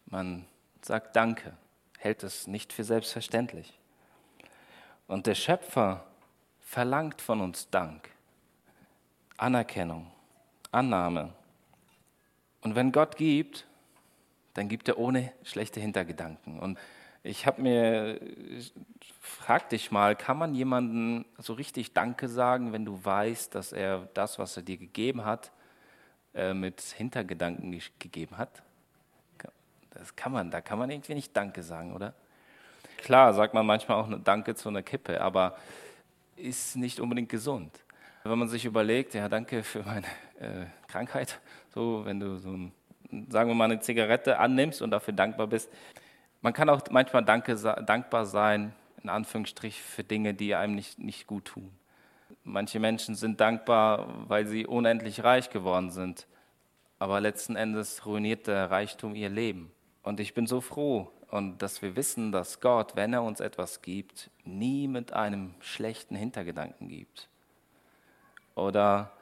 Man 0.07 0.47
sagt 0.83 1.17
Danke, 1.17 1.57
hält 1.99 2.23
es 2.23 2.47
nicht 2.47 2.73
für 2.73 2.85
selbstverständlich. 2.85 3.79
Und 5.07 5.27
der 5.27 5.35
Schöpfer 5.35 6.05
verlangt 6.61 7.21
von 7.21 7.41
uns 7.41 7.69
Dank, 7.71 8.11
Anerkennung, 9.37 10.11
Annahme. 10.71 11.33
Und 12.63 12.75
wenn 12.75 12.93
Gott 12.93 13.17
gibt, 13.17 13.67
dann 14.55 14.69
gibt 14.69 14.89
er 14.89 14.99
ohne 14.99 15.33
schlechte 15.43 15.81
Hintergedanken. 15.81 16.59
Und 16.59 16.79
ich 17.25 17.47
habe 17.47 17.63
mir, 17.63 18.21
frag 19.19 19.71
dich 19.71 19.91
mal, 19.91 20.15
kann 20.15 20.37
man 20.37 20.55
jemandem 20.55 21.25
so 21.39 21.55
richtig 21.55 21.95
Danke 21.95 22.29
sagen, 22.29 22.73
wenn 22.73 22.85
du 22.85 23.03
weißt, 23.03 23.55
dass 23.55 23.73
er 23.73 24.09
das, 24.13 24.39
was 24.39 24.57
er 24.59 24.63
dir 24.63 24.77
gegeben 24.77 25.25
hat, 25.25 25.51
äh, 26.35 26.53
mit 26.53 26.83
Hintergedanken 26.83 27.81
gegeben 27.99 28.37
hat? 28.37 28.63
Das 29.91 30.17
kann 30.17 30.33
man, 30.33 30.51
da 30.51 30.61
kann 30.61 30.79
man 30.79 30.91
irgendwie 30.91 31.15
nicht 31.15 31.35
Danke 31.37 31.63
sagen, 31.63 31.95
oder? 31.95 32.15
Klar, 32.99 33.33
sagt 33.33 33.55
man 33.55 33.65
manchmal 33.65 33.99
auch 33.99 34.09
Danke 34.23 34.55
zu 34.55 34.69
einer 34.69 34.83
Kippe, 34.83 35.21
aber 35.21 35.57
ist 36.37 36.77
nicht 36.77 37.01
unbedingt 37.01 37.29
gesund. 37.29 37.71
Wenn 38.25 38.39
man 38.39 38.49
sich 38.49 38.65
überlegt, 38.65 39.15
ja, 39.15 39.29
danke 39.29 39.63
für 39.63 39.83
meine 39.83 40.07
äh, 40.41 40.67
Krankheit, 40.89 41.41
so, 41.75 42.05
wenn 42.05 42.19
du 42.19 42.39
so 42.39 42.51
ein, 42.51 42.73
sagen 43.29 43.49
wir 43.49 43.55
mal, 43.55 43.67
eine 43.67 43.81
Zigarette 43.81 44.39
annimmst 44.39 44.83
und 44.83 44.91
dafür 44.91 45.15
dankbar 45.15 45.47
bist, 45.47 45.71
man 46.45 46.53
kann 46.53 46.69
auch 46.69 46.83
manchmal 46.91 47.25
danke, 47.25 47.57
dankbar 47.87 48.27
sein, 48.27 48.75
in 49.03 49.09
Anführungsstrich, 49.09 49.81
für 49.81 50.05
Dinge, 50.05 50.35
die 50.35 50.55
einem 50.55 50.75
nicht, 50.75 50.99
nicht 50.99 51.27
gut 51.27 51.47
tun. 51.47 51.71
Manche 52.43 52.79
Menschen 52.79 53.15
sind 53.15 53.41
dankbar, 53.41 54.29
weil 54.29 54.47
sie 54.47 54.67
unendlich 54.67 55.25
reich 55.25 55.49
geworden 55.49 55.91
sind, 55.91 56.27
aber 56.99 57.23
letzten 57.23 57.57
Endes 57.57 58.05
ruiniert 58.05 58.47
der 58.47 58.71
Reichtum 58.71 59.15
ihr 59.15 59.31
Leben. 59.31 59.73
Und 60.03 60.21
ich 60.21 60.35
bin 60.35 60.47
so 60.47 60.61
froh, 60.61 61.11
und 61.31 61.63
dass 61.63 61.81
wir 61.81 61.97
wissen, 61.97 62.31
dass 62.31 62.61
Gott, 62.61 62.95
wenn 62.95 63.15
er 63.15 63.23
uns 63.23 63.41
etwas 63.41 63.81
gibt, 63.81 64.31
nie 64.45 64.87
mit 64.87 65.15
einem 65.15 65.55
schlechten 65.61 66.15
Hintergedanken 66.15 66.89
gibt. 66.89 67.31
Oder 68.55 69.13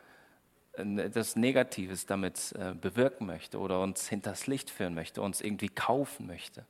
etwas 0.72 1.36
Negatives 1.36 2.04
damit 2.04 2.52
äh, 2.58 2.74
bewirken 2.74 3.26
möchte 3.26 3.60
oder 3.60 3.80
uns 3.80 4.08
hinters 4.08 4.48
Licht 4.48 4.70
führen 4.70 4.94
möchte, 4.94 5.22
uns 5.22 5.40
irgendwie 5.40 5.68
kaufen 5.68 6.26
möchte. 6.26 6.66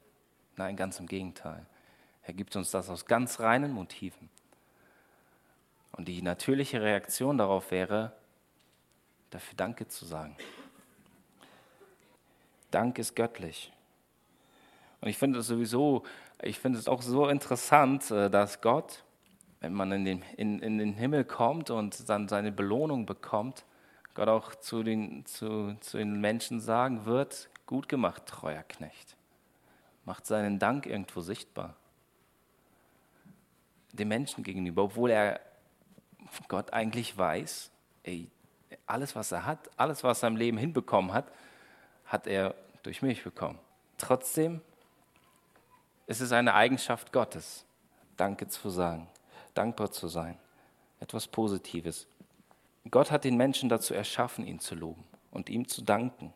Nein, 0.56 0.76
ganz 0.76 0.98
im 1.00 1.06
Gegenteil. 1.06 1.66
Er 2.22 2.34
gibt 2.34 2.54
uns 2.56 2.70
das 2.70 2.88
aus 2.88 3.06
ganz 3.06 3.40
reinen 3.40 3.72
Motiven. 3.72 4.28
Und 5.92 6.08
die 6.08 6.22
natürliche 6.22 6.80
Reaktion 6.80 7.38
darauf 7.38 7.70
wäre, 7.70 8.12
dafür 9.30 9.54
Danke 9.56 9.88
zu 9.88 10.04
sagen. 10.04 10.36
Dank 12.70 12.98
ist 12.98 13.14
göttlich. 13.14 13.72
Und 15.00 15.08
ich 15.08 15.18
finde 15.18 15.40
es 15.40 15.46
sowieso, 15.46 16.04
ich 16.40 16.58
finde 16.58 16.78
es 16.78 16.88
auch 16.88 17.02
so 17.02 17.28
interessant, 17.28 18.10
äh, 18.10 18.30
dass 18.30 18.60
Gott, 18.60 19.04
wenn 19.60 19.74
man 19.74 19.92
in 19.92 20.04
den, 20.04 20.24
in, 20.36 20.60
in 20.60 20.78
den 20.78 20.94
Himmel 20.94 21.24
kommt 21.24 21.70
und 21.70 22.08
dann 22.08 22.28
seine 22.28 22.52
Belohnung 22.52 23.04
bekommt, 23.04 23.64
Gott 24.14 24.28
auch 24.28 24.54
zu 24.54 24.82
den, 24.82 25.26
zu, 25.26 25.76
zu 25.80 25.98
den 25.98 26.20
Menschen 26.20 26.60
sagen 26.60 27.04
wird, 27.04 27.48
Gut 27.66 27.88
gemacht, 27.88 28.26
treuer 28.26 28.64
Knecht. 28.64 29.16
Macht 30.04 30.26
seinen 30.26 30.58
Dank 30.58 30.86
irgendwo 30.86 31.20
sichtbar. 31.20 31.76
Dem 33.92 34.08
Menschen 34.08 34.42
gegenüber, 34.42 34.84
obwohl 34.84 35.10
er 35.10 35.40
Gott 36.48 36.72
eigentlich 36.72 37.16
weiß, 37.16 37.70
ey, 38.04 38.30
alles, 38.86 39.14
was 39.14 39.32
er 39.32 39.46
hat, 39.46 39.70
alles, 39.76 40.02
was 40.02 40.22
er 40.22 40.28
im 40.28 40.36
Leben 40.36 40.58
hinbekommen 40.58 41.12
hat, 41.12 41.30
hat 42.06 42.26
er 42.26 42.54
durch 42.82 43.02
mich 43.02 43.22
bekommen. 43.22 43.58
Trotzdem 43.98 44.60
ist 46.06 46.20
es 46.20 46.32
eine 46.32 46.54
Eigenschaft 46.54 47.12
Gottes, 47.12 47.64
Danke 48.16 48.48
zu 48.48 48.70
sagen, 48.70 49.08
dankbar 49.54 49.90
zu 49.90 50.08
sein, 50.08 50.38
etwas 51.00 51.26
Positives. 51.26 52.06
Gott 52.90 53.10
hat 53.10 53.24
den 53.24 53.36
Menschen 53.36 53.68
dazu 53.68 53.94
erschaffen, 53.94 54.46
ihn 54.46 54.58
zu 54.58 54.74
loben 54.74 55.04
und 55.30 55.48
ihm 55.48 55.66
zu 55.66 55.82
danken. 55.82 56.32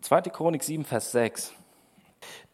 2. 0.00 0.22
Chronik 0.22 0.62
7, 0.62 0.84
Vers 0.84 1.12
6. 1.12 1.52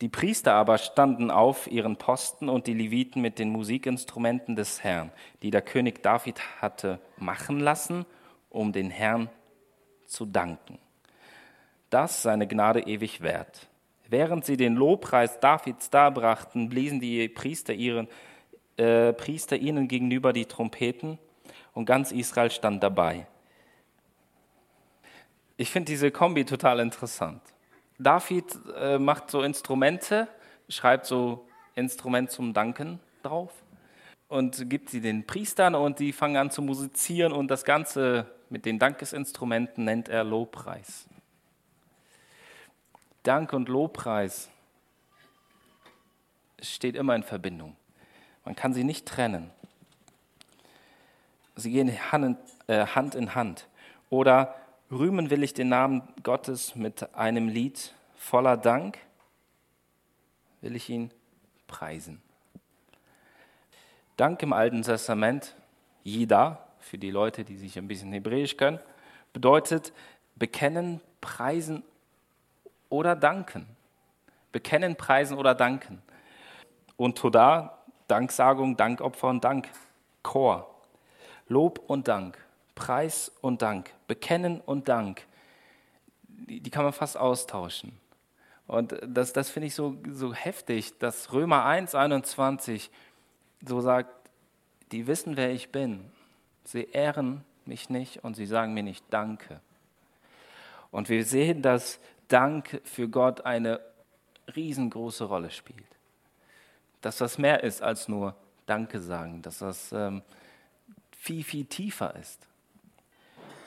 Die 0.01 0.09
Priester 0.09 0.55
aber 0.55 0.79
standen 0.79 1.31
auf 1.31 1.71
ihren 1.71 1.97
Posten 1.97 2.49
und 2.49 2.67
die 2.67 2.75
Leviten 2.75 3.21
mit 3.21 3.39
den 3.39 3.51
Musikinstrumenten 3.51 4.57
des 4.57 4.83
Herrn, 4.83 5.13
die 5.43 5.51
der 5.51 5.63
König 5.63 6.03
David 6.03 6.41
hatte 6.61 7.01
machen 7.19 7.61
lassen, 7.61 8.07
um 8.49 8.73
den 8.73 8.91
Herrn 8.91 9.29
zu 10.07 10.27
danken. 10.27 10.79
Das 11.91 12.23
seine 12.23 12.47
Gnade 12.47 12.81
ewig 12.81 13.21
wert. 13.21 13.69
Während 14.09 14.45
sie 14.45 14.57
den 14.57 14.75
Lobpreis 14.75 15.39
Davids 15.41 15.91
darbrachten, 15.91 16.69
bliesen 16.69 17.01
die 17.01 17.29
Priester, 17.29 17.73
ihren, 17.73 18.09
äh, 18.77 19.13
Priester 19.13 19.57
ihnen 19.57 19.87
gegenüber 19.87 20.33
die 20.33 20.47
Trompeten 20.47 21.19
und 21.75 21.85
ganz 21.85 22.11
Israel 22.11 22.51
stand 22.51 22.83
dabei. 22.83 23.27
Ich 25.57 25.71
finde 25.71 25.93
diese 25.93 26.11
Kombi 26.11 26.45
total 26.45 26.81
interessant. 26.81 27.43
David 28.01 28.59
äh, 28.77 28.99
macht 28.99 29.31
so 29.31 29.43
Instrumente, 29.43 30.27
schreibt 30.71 31.05
so 31.05 31.47
Instrument 31.75 32.31
zum 32.31 32.55
Danken 32.55 32.99
drauf 33.23 33.53
und 34.29 34.71
gibt 34.71 34.89
sie 34.89 35.03
den 35.03 35.27
Priestern 35.27 35.75
und 35.75 35.99
die 35.99 36.15
fangen 36.15 36.39
an 36.39 36.51
zu 36.51 36.63
musizieren 36.63 37.33
und 37.33 37.49
das 37.49 37.63
Ganze 37.65 38.27
mit 38.49 38.65
den 38.65 38.79
Dankesinstrumenten 38.79 39.85
nennt 39.85 40.09
er 40.09 40.25
Lobpreis. 40.25 41.07
Dank 43.23 43.53
und 43.53 43.69
Lobpreis 43.69 44.49
steht 46.63 46.97
immer 46.97 47.15
in 47.15 47.23
Verbindung. 47.23 47.77
Man 48.47 48.57
kann 48.57 48.73
sie 48.73 48.85
nicht 48.85 49.07
trennen. 49.07 49.51
Sie 51.55 51.71
gehen 51.71 51.89
äh, 52.67 52.87
Hand 52.87 53.15
in 53.15 53.35
Hand. 53.35 53.69
Oder 54.09 54.55
rühmen 54.91 55.31
will 55.31 55.43
ich 55.43 55.55
den 55.55 55.69
Namen 55.69 56.03
Gottes 56.23 56.75
mit 56.75 57.15
einem 57.15 57.49
Lied 57.49 57.95
voller 58.17 58.57
Dank, 58.57 58.99
will 60.61 60.77
ich 60.77 60.89
ihn 60.91 61.11
preisen. 61.67 62.21
Dank 64.17 64.43
im 64.43 64.53
Alten 64.53 64.83
Testament, 64.83 65.55
Jida, 66.03 66.67
für 66.81 66.99
die 66.99 67.11
Leute, 67.11 67.45
die 67.45 67.57
sich 67.57 67.79
ein 67.79 67.89
bisschen 67.89 68.13
Hebräisch 68.13 68.57
können, 68.57 68.81
bedeutet 69.33 69.93
bekennen, 70.37 71.01
preisen 71.21 71.83
oder 72.89 73.15
danken. 73.15 73.67
Bekennen, 74.53 74.97
preisen 74.97 75.39
oder 75.39 75.55
danken. 75.55 76.03
Und 76.97 77.17
Toda, 77.17 77.79
Danksagung, 78.09 78.77
Dankopfer 78.77 79.29
und 79.29 79.45
Dank. 79.45 79.69
Chor. 80.23 80.75
Lob 81.49 81.79
und 81.87 82.09
Dank. 82.09 82.37
Preis 82.75 83.31
und 83.41 83.63
Dank. 83.63 83.93
Bekennen 84.11 84.61
und 84.61 84.89
Dank. 84.89 85.25
Die, 86.27 86.59
die 86.59 86.71
kann 86.71 86.83
man 86.83 86.93
fast 86.93 87.17
austauschen. 87.17 87.93
Und 88.67 88.97
das, 89.07 89.33
das 89.33 89.51
finde 89.51 89.69
ich 89.69 89.77
so, 89.77 89.99
so 90.11 90.35
heftig, 90.35 90.99
dass 90.99 91.33
Römer 91.33 91.65
1, 91.65 91.95
21 91.95 92.91
so 93.65 93.81
sagt, 93.81 94.11
die 94.91 95.07
wissen, 95.07 95.37
wer 95.37 95.53
ich 95.53 95.71
bin. 95.71 96.11
Sie 96.65 96.89
ehren 96.91 97.45
mich 97.67 97.89
nicht 97.89 98.25
und 98.25 98.35
sie 98.35 98.47
sagen 98.47 98.75
mir 98.75 98.83
nicht 98.83 99.05
Danke. 99.11 99.61
Und 100.91 101.09
wir 101.09 101.25
sehen, 101.25 101.63
dass 101.63 102.01
Dank 102.27 102.81
für 102.83 103.09
Gott 103.09 103.43
eine 103.43 103.79
riesengroße 104.57 105.23
Rolle 105.23 105.53
spielt. 105.53 105.87
Dass 107.01 107.19
das 107.19 107.39
mehr 107.39 107.63
ist 107.63 107.81
als 107.81 108.09
nur 108.09 108.35
Danke 108.67 108.99
sagen, 108.99 109.41
dass 109.43 109.61
das 109.61 109.93
ähm, 109.93 110.23
viel, 111.13 111.45
viel 111.45 111.67
tiefer 111.67 112.17
ist. 112.17 112.50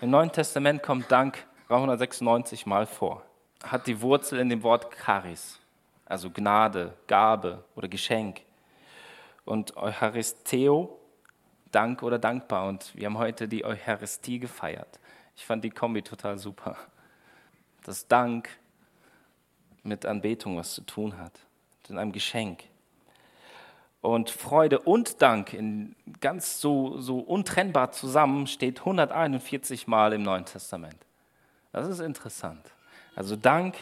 Im 0.03 0.09
Neuen 0.09 0.33
Testament 0.33 0.83
kommt 0.83 1.09
Dank 1.09 1.47
396 1.69 2.65
Mal 2.65 2.85
vor. 2.85 3.23
Hat 3.63 3.87
die 3.87 4.01
Wurzel 4.01 4.37
in 4.39 4.49
dem 4.49 4.61
Wort 4.61 4.93
Charis, 4.97 5.61
also 6.03 6.29
Gnade, 6.29 6.93
Gabe 7.07 7.63
oder 7.73 7.87
Geschenk. 7.87 8.41
Und 9.45 9.77
Eucharisteo, 9.77 10.99
Dank 11.71 12.03
oder 12.03 12.19
dankbar. 12.19 12.67
Und 12.67 12.93
wir 12.97 13.05
haben 13.05 13.17
heute 13.17 13.47
die 13.47 13.63
Eucharistie 13.63 14.39
gefeiert. 14.39 14.99
Ich 15.37 15.45
fand 15.45 15.63
die 15.63 15.69
Kombi 15.69 16.01
total 16.01 16.37
super 16.37 16.75
dass 17.83 18.05
Dank 18.05 18.49
mit 19.83 20.05
Anbetung 20.05 20.57
was 20.57 20.73
zu 20.73 20.81
tun 20.81 21.17
hat, 21.17 21.39
in 21.87 21.97
einem 21.97 22.11
Geschenk. 22.11 22.65
Und 24.03 24.29
Freude 24.29 24.79
und 24.79 25.21
Dank 25.21 25.53
in 25.53 25.95
ganz 26.19 26.59
so, 26.59 26.99
so 26.99 27.19
untrennbar 27.19 27.93
zusammen 27.93 28.47
steht 28.47 28.79
141 28.79 29.87
Mal 29.87 30.11
im 30.11 30.23
Neuen 30.23 30.43
Testament. 30.43 30.97
Das 31.71 31.87
ist 31.87 32.01
interessant. 32.01 32.69
Also 33.15 33.37
Dank 33.37 33.77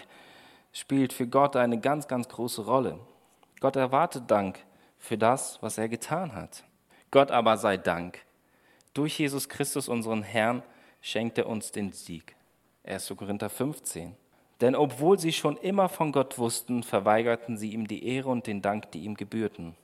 spielt 0.73 1.11
für 1.11 1.25
Gott 1.25 1.55
eine 1.55 1.79
ganz, 1.79 2.07
ganz 2.07 2.29
große 2.29 2.63
Rolle. 2.63 2.99
Gott 3.61 3.75
erwartet 3.75 4.29
Dank 4.29 4.59
für 4.99 5.17
das, 5.17 5.57
was 5.63 5.79
er 5.79 5.89
getan 5.89 6.35
hat. 6.35 6.65
Gott 7.09 7.31
aber 7.31 7.57
sei 7.57 7.77
Dank. 7.77 8.19
Durch 8.93 9.17
Jesus 9.17 9.49
Christus, 9.49 9.89
unseren 9.89 10.21
Herrn, 10.21 10.61
schenkt 11.01 11.39
er 11.39 11.47
uns 11.47 11.71
den 11.71 11.93
Sieg. 11.93 12.35
1. 12.83 13.11
Korinther 13.17 13.49
15. 13.49 14.15
Denn 14.61 14.75
obwohl 14.75 15.17
sie 15.17 15.33
schon 15.33 15.57
immer 15.57 15.89
von 15.89 16.11
Gott 16.11 16.37
wussten, 16.37 16.83
verweigerten 16.83 17.57
sie 17.57 17.71
ihm 17.71 17.87
die 17.87 18.05
Ehre 18.05 18.29
und 18.29 18.45
den 18.45 18.61
Dank, 18.61 18.91
die 18.91 19.03
ihm 19.03 19.15
gebührten. 19.15 19.75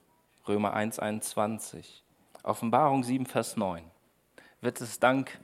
Römer 0.48 0.74
1, 0.74 1.00
21. 1.00 2.04
Offenbarung 2.44 3.04
7, 3.04 3.26
Vers 3.26 3.58
9. 3.58 3.84
Wird 4.62 4.80
es 4.80 5.00
Dank 5.00 5.38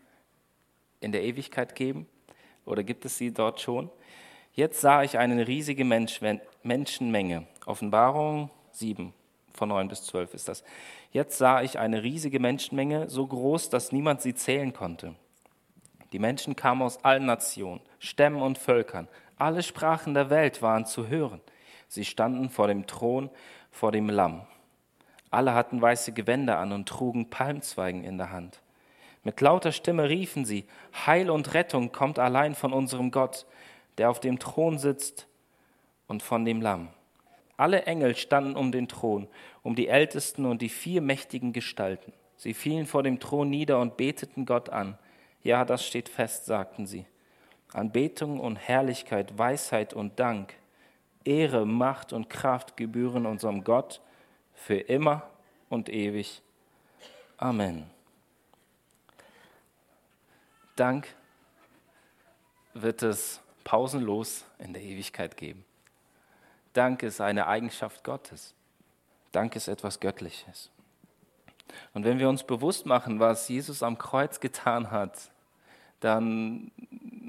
in 1.01 1.11
der 1.11 1.23
Ewigkeit 1.23 1.75
geben? 1.75 2.07
Oder 2.65 2.83
gibt 2.83 3.03
es 3.03 3.17
sie 3.17 3.33
dort 3.33 3.59
schon? 3.59 3.89
Jetzt 4.53 4.79
sah 4.79 5.03
ich 5.03 5.17
eine 5.17 5.45
riesige 5.47 5.83
Mensch 5.83 6.21
Menschenmenge. 6.63 7.47
Offenbarung 7.65 8.49
7, 8.71 9.13
von 9.53 9.69
9 9.69 9.89
bis 9.89 10.03
12 10.03 10.33
ist 10.35 10.47
das. 10.47 10.63
Jetzt 11.11 11.37
sah 11.37 11.61
ich 11.61 11.79
eine 11.79 12.01
riesige 12.01 12.39
Menschenmenge, 12.39 13.09
so 13.09 13.27
groß, 13.27 13.69
dass 13.69 13.91
niemand 13.91 14.21
sie 14.21 14.35
zählen 14.35 14.71
konnte. 14.71 15.15
Die 16.13 16.19
Menschen 16.19 16.55
kamen 16.55 16.81
aus 16.81 17.03
allen 17.03 17.25
Nationen, 17.25 17.81
Stämmen 17.99 18.41
und 18.41 18.57
Völkern. 18.57 19.09
Alle 19.37 19.63
Sprachen 19.63 20.13
der 20.13 20.29
Welt 20.29 20.61
waren 20.61 20.85
zu 20.85 21.07
hören. 21.07 21.41
Sie 21.89 22.05
standen 22.05 22.49
vor 22.49 22.67
dem 22.67 22.87
Thron, 22.87 23.29
vor 23.69 23.91
dem 23.91 24.09
Lamm. 24.09 24.47
Alle 25.33 25.55
hatten 25.55 25.81
weiße 25.81 26.11
Gewänder 26.11 26.59
an 26.59 26.71
und 26.71 26.87
trugen 26.87 27.31
Palmzweigen 27.31 28.03
in 28.03 28.19
der 28.19 28.31
Hand. 28.31 28.61
Mit 29.23 29.41
lauter 29.41 29.71
Stimme 29.71 30.07
riefen 30.07 30.45
sie, 30.45 30.65
Heil 31.07 31.31
und 31.31 31.55
Rettung 31.55 31.91
kommt 31.91 32.19
allein 32.19 32.53
von 32.53 32.71
unserem 32.71 33.09
Gott, 33.09 33.47
der 33.97 34.11
auf 34.11 34.19
dem 34.19 34.37
Thron 34.37 34.77
sitzt 34.77 35.25
und 36.07 36.21
von 36.21 36.45
dem 36.45 36.61
Lamm. 36.61 36.89
Alle 37.57 37.83
Engel 37.83 38.15
standen 38.15 38.55
um 38.55 38.71
den 38.71 38.87
Thron, 38.87 39.27
um 39.63 39.73
die 39.73 39.87
Ältesten 39.87 40.45
und 40.45 40.61
die 40.61 40.69
vier 40.69 41.01
mächtigen 41.01 41.51
Gestalten. 41.51 42.13
Sie 42.37 42.53
fielen 42.53 42.85
vor 42.85 43.01
dem 43.01 43.19
Thron 43.19 43.49
nieder 43.49 43.79
und 43.79 43.97
beteten 43.97 44.45
Gott 44.45 44.69
an. 44.69 44.99
Ja, 45.41 45.65
das 45.65 45.83
steht 45.83 46.09
fest, 46.09 46.45
sagten 46.45 46.85
sie. 46.85 47.07
Anbetung 47.71 48.39
und 48.39 48.57
Herrlichkeit, 48.57 49.35
Weisheit 49.35 49.95
und 49.95 50.19
Dank, 50.19 50.53
Ehre, 51.23 51.65
Macht 51.65 52.13
und 52.13 52.29
Kraft 52.29 52.77
gebühren 52.77 53.25
unserem 53.25 53.63
Gott 53.63 53.99
für 54.65 54.75
immer 54.77 55.29
und 55.69 55.89
ewig. 55.89 56.41
Amen. 57.37 57.89
Dank 60.75 61.07
wird 62.73 63.03
es 63.03 63.41
pausenlos 63.63 64.45
in 64.59 64.73
der 64.73 64.81
Ewigkeit 64.81 65.37
geben. 65.37 65.63
Dank 66.73 67.03
ist 67.03 67.21
eine 67.21 67.47
Eigenschaft 67.47 68.03
Gottes. 68.03 68.55
Dank 69.31 69.55
ist 69.55 69.67
etwas 69.67 69.99
Göttliches. 69.99 70.69
Und 71.93 72.03
wenn 72.03 72.19
wir 72.19 72.29
uns 72.29 72.43
bewusst 72.43 72.85
machen, 72.85 73.19
was 73.19 73.47
Jesus 73.47 73.83
am 73.83 73.97
Kreuz 73.97 74.39
getan 74.39 74.91
hat, 74.91 75.31
dann, 75.99 76.71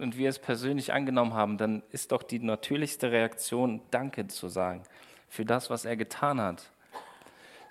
und 0.00 0.16
wir 0.16 0.28
es 0.28 0.38
persönlich 0.38 0.92
angenommen 0.92 1.34
haben, 1.34 1.58
dann 1.58 1.82
ist 1.90 2.12
doch 2.12 2.22
die 2.22 2.38
natürlichste 2.38 3.10
Reaktion, 3.10 3.80
Danke 3.90 4.26
zu 4.28 4.48
sagen 4.48 4.82
für 5.28 5.44
das, 5.44 5.68
was 5.68 5.84
er 5.84 5.96
getan 5.96 6.40
hat, 6.40 6.70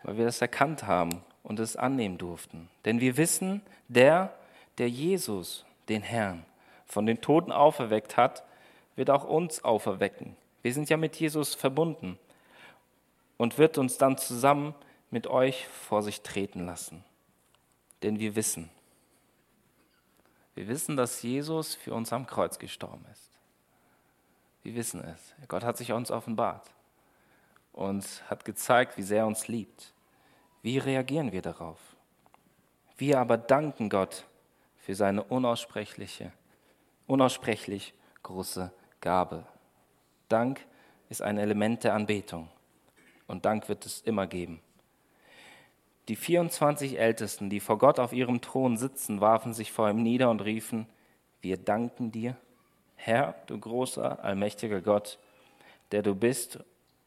weil 0.03 0.17
wir 0.17 0.25
das 0.25 0.41
erkannt 0.41 0.83
haben 0.83 1.23
und 1.43 1.59
es 1.59 1.75
annehmen 1.75 2.17
durften. 2.17 2.69
Denn 2.85 2.99
wir 2.99 3.17
wissen, 3.17 3.61
der, 3.87 4.33
der 4.77 4.89
Jesus, 4.89 5.65
den 5.89 6.01
Herrn, 6.01 6.45
von 6.85 7.05
den 7.05 7.21
Toten 7.21 7.51
auferweckt 7.51 8.17
hat, 8.17 8.43
wird 8.95 9.09
auch 9.09 9.23
uns 9.23 9.63
auferwecken. 9.63 10.35
Wir 10.61 10.73
sind 10.73 10.89
ja 10.89 10.97
mit 10.97 11.15
Jesus 11.15 11.55
verbunden 11.55 12.19
und 13.37 13.57
wird 13.57 13.77
uns 13.77 13.97
dann 13.97 14.17
zusammen 14.17 14.75
mit 15.09 15.27
euch 15.27 15.67
vor 15.67 16.03
sich 16.03 16.21
treten 16.21 16.65
lassen. 16.65 17.03
Denn 18.03 18.19
wir 18.19 18.35
wissen, 18.35 18.69
wir 20.55 20.67
wissen, 20.67 20.95
dass 20.95 21.23
Jesus 21.23 21.73
für 21.73 21.93
uns 21.93 22.13
am 22.13 22.27
Kreuz 22.27 22.59
gestorben 22.59 23.03
ist. 23.11 23.31
Wir 24.61 24.75
wissen 24.75 25.03
es. 25.03 25.47
Gott 25.47 25.63
hat 25.63 25.77
sich 25.77 25.91
uns 25.91 26.11
offenbart 26.11 26.69
und 27.73 28.23
hat 28.29 28.45
gezeigt, 28.45 28.97
wie 28.97 29.03
sehr 29.03 29.19
er 29.19 29.27
uns 29.27 29.47
liebt. 29.47 29.93
Wie 30.61 30.77
reagieren 30.77 31.31
wir 31.31 31.41
darauf? 31.41 31.79
Wir 32.97 33.19
aber 33.19 33.37
danken 33.37 33.89
Gott 33.89 34.25
für 34.77 34.95
seine 34.95 35.23
unaussprechliche, 35.23 36.31
unaussprechlich 37.07 37.93
große 38.21 38.71
Gabe. 39.01 39.45
Dank 40.29 40.65
ist 41.09 41.21
ein 41.21 41.37
Element 41.37 41.83
der 41.83 41.95
Anbetung 41.95 42.49
und 43.27 43.45
Dank 43.45 43.67
wird 43.67 43.85
es 43.85 44.01
immer 44.01 44.27
geben. 44.27 44.61
Die 46.07 46.15
24 46.15 46.99
Ältesten, 46.99 47.49
die 47.49 47.59
vor 47.59 47.77
Gott 47.77 47.97
auf 47.97 48.13
ihrem 48.13 48.41
Thron 48.41 48.77
sitzen, 48.77 49.21
warfen 49.21 49.53
sich 49.53 49.71
vor 49.71 49.89
ihm 49.89 50.03
nieder 50.03 50.29
und 50.29 50.41
riefen, 50.41 50.85
wir 51.41 51.57
danken 51.57 52.11
dir, 52.11 52.37
Herr, 52.95 53.35
du 53.47 53.57
großer, 53.57 54.23
allmächtiger 54.23 54.81
Gott, 54.81 55.17
der 55.91 56.01
du 56.01 56.15
bist 56.15 56.59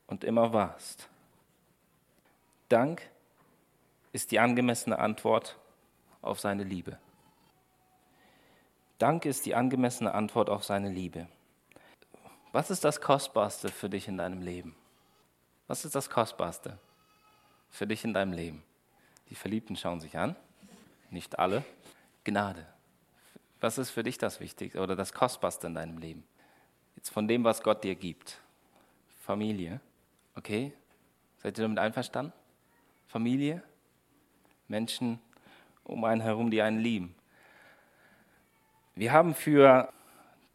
und 0.07 0.25
immer 0.25 0.53
warst. 0.53 1.09
Dank 2.69 3.03
ist 4.13 4.31
die 4.31 4.39
angemessene 4.39 4.99
Antwort 4.99 5.59
auf 6.23 6.41
seine 6.41 6.65
Liebe. 6.65 6.99
Dank 8.99 9.27
ist 9.27 9.45
die 9.47 9.55
angemessene 9.55 10.15
Antwort 10.15 10.49
auf 10.49 10.65
seine 10.65 10.89
Liebe. 10.89 11.29
Was 12.53 12.71
ist 12.71 12.85
das 12.85 13.01
Kostbarste 13.01 13.69
für 13.69 13.91
dich 13.91 14.09
in 14.09 14.17
deinem 14.17 14.41
Leben? 14.41 14.75
Was 15.67 15.85
ist 15.85 15.95
das 15.95 16.09
Kostbarste 16.09 16.79
für 17.69 17.87
dich 17.87 18.05
in 18.05 18.15
deinem 18.15 18.33
Leben? 18.33 18.63
Die 19.29 19.35
Verliebten 19.35 19.77
schauen 19.77 20.01
sich 20.01 20.17
an, 20.17 20.37
nicht 21.11 21.39
alle. 21.39 21.65
Gnade. 22.25 22.67
Was 23.61 23.79
ist 23.79 23.91
für 23.91 24.03
dich 24.03 24.19
das 24.19 24.41
Wichtigste 24.41 24.81
oder 24.81 24.97
das 24.97 25.13
Kostbarste 25.13 25.67
in 25.67 25.75
deinem 25.75 25.99
Leben? 25.99 26.25
Jetzt 26.97 27.11
von 27.11 27.29
dem, 27.29 27.45
was 27.45 27.63
Gott 27.63 27.85
dir 27.85 27.95
gibt. 27.95 28.41
Familie. 29.21 29.81
Okay? 30.37 30.73
Seid 31.39 31.59
ihr 31.59 31.63
damit 31.63 31.79
einverstanden? 31.79 32.33
Familie? 33.09 33.63
Menschen 34.69 35.19
um 35.85 36.05
einen 36.05 36.21
herum, 36.21 36.51
die 36.51 36.63
einen 36.63 36.79
lieben. 36.79 37.15
Wir 38.95 39.13
haben 39.13 39.35
für 39.35 39.93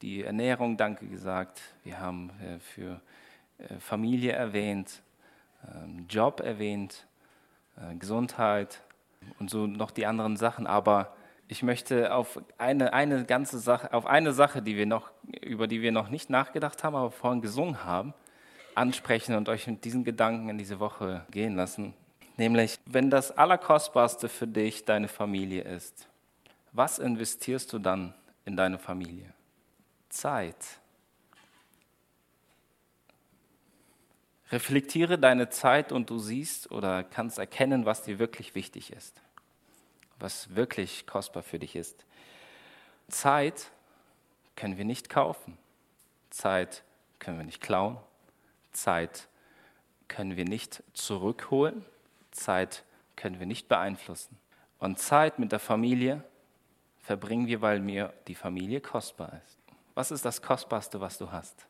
die 0.01 0.23
Ernährung 0.23 0.77
Danke 0.77 1.07
gesagt. 1.07 1.61
Wir 1.83 1.99
haben 1.99 2.31
äh, 2.41 2.59
für 2.59 3.01
äh, 3.57 3.79
Familie 3.79 4.33
erwähnt, 4.33 5.01
ähm, 5.73 6.05
Job 6.09 6.41
erwähnt, 6.41 7.05
äh, 7.77 7.95
Gesundheit 7.95 8.81
und 9.39 9.49
so 9.49 9.67
noch 9.67 9.91
die 9.91 10.05
anderen 10.05 10.37
Sachen. 10.37 10.67
Aber 10.67 11.15
ich 11.47 11.63
möchte 11.63 12.13
auf 12.13 12.39
eine, 12.57 12.93
eine 12.93 13.25
ganze 13.25 13.59
Sache, 13.59 13.93
auf 13.93 14.05
eine 14.05 14.33
Sache, 14.33 14.61
die 14.61 14.75
wir 14.75 14.85
noch, 14.85 15.11
über 15.41 15.67
die 15.67 15.81
wir 15.81 15.91
noch 15.91 16.09
nicht 16.09 16.29
nachgedacht 16.29 16.83
haben, 16.83 16.95
aber 16.95 17.11
vorhin 17.11 17.41
gesungen 17.41 17.83
haben, 17.83 18.13
ansprechen 18.75 19.35
und 19.35 19.49
euch 19.49 19.67
mit 19.67 19.83
diesen 19.85 20.03
Gedanken 20.03 20.49
in 20.49 20.57
diese 20.57 20.79
Woche 20.79 21.25
gehen 21.31 21.55
lassen. 21.55 21.93
Nämlich, 22.37 22.79
wenn 22.85 23.09
das 23.09 23.31
Allerkostbarste 23.37 24.29
für 24.29 24.47
dich 24.47 24.85
deine 24.85 25.07
Familie 25.07 25.63
ist, 25.63 26.07
was 26.71 26.99
investierst 26.99 27.71
du 27.73 27.79
dann 27.79 28.13
in 28.45 28.55
deine 28.55 28.79
Familie? 28.79 29.33
Zeit. 30.09 30.55
Reflektiere 34.51 35.17
deine 35.17 35.49
Zeit 35.49 35.91
und 35.91 36.09
du 36.09 36.19
siehst 36.19 36.71
oder 36.71 37.03
kannst 37.03 37.39
erkennen, 37.39 37.85
was 37.85 38.03
dir 38.03 38.19
wirklich 38.19 38.53
wichtig 38.53 38.91
ist, 38.91 39.21
was 40.19 40.55
wirklich 40.55 41.07
kostbar 41.07 41.43
für 41.43 41.59
dich 41.59 41.75
ist. 41.75 42.05
Zeit 43.07 43.71
können 44.55 44.77
wir 44.77 44.85
nicht 44.85 45.09
kaufen. 45.09 45.57
Zeit 46.29 46.83
können 47.19 47.37
wir 47.37 47.45
nicht 47.45 47.61
klauen. 47.61 47.97
Zeit 48.71 49.27
können 50.07 50.37
wir 50.37 50.45
nicht 50.45 50.83
zurückholen. 50.93 51.85
Zeit 52.31 52.83
können 53.15 53.39
wir 53.39 53.45
nicht 53.45 53.67
beeinflussen. 53.67 54.37
Und 54.79 54.99
Zeit 54.99 55.39
mit 55.39 55.51
der 55.51 55.59
Familie 55.59 56.23
verbringen 56.99 57.47
wir, 57.47 57.61
weil 57.61 57.79
mir 57.79 58.13
die 58.27 58.35
Familie 58.35 58.81
kostbar 58.81 59.41
ist. 59.45 59.57
Was 59.93 60.11
ist 60.11 60.25
das 60.25 60.41
Kostbarste, 60.41 61.01
was 61.01 61.17
du 61.17 61.31
hast? 61.31 61.67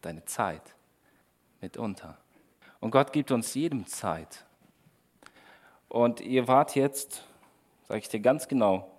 Deine 0.00 0.24
Zeit 0.24 0.62
mitunter. 1.60 2.18
Und 2.80 2.90
Gott 2.90 3.12
gibt 3.12 3.30
uns 3.30 3.54
jedem 3.54 3.86
Zeit. 3.86 4.44
Und 5.88 6.20
ihr 6.20 6.48
wart 6.48 6.74
jetzt, 6.74 7.24
sage 7.86 8.00
ich 8.00 8.08
dir 8.08 8.20
ganz 8.20 8.48
genau, 8.48 8.90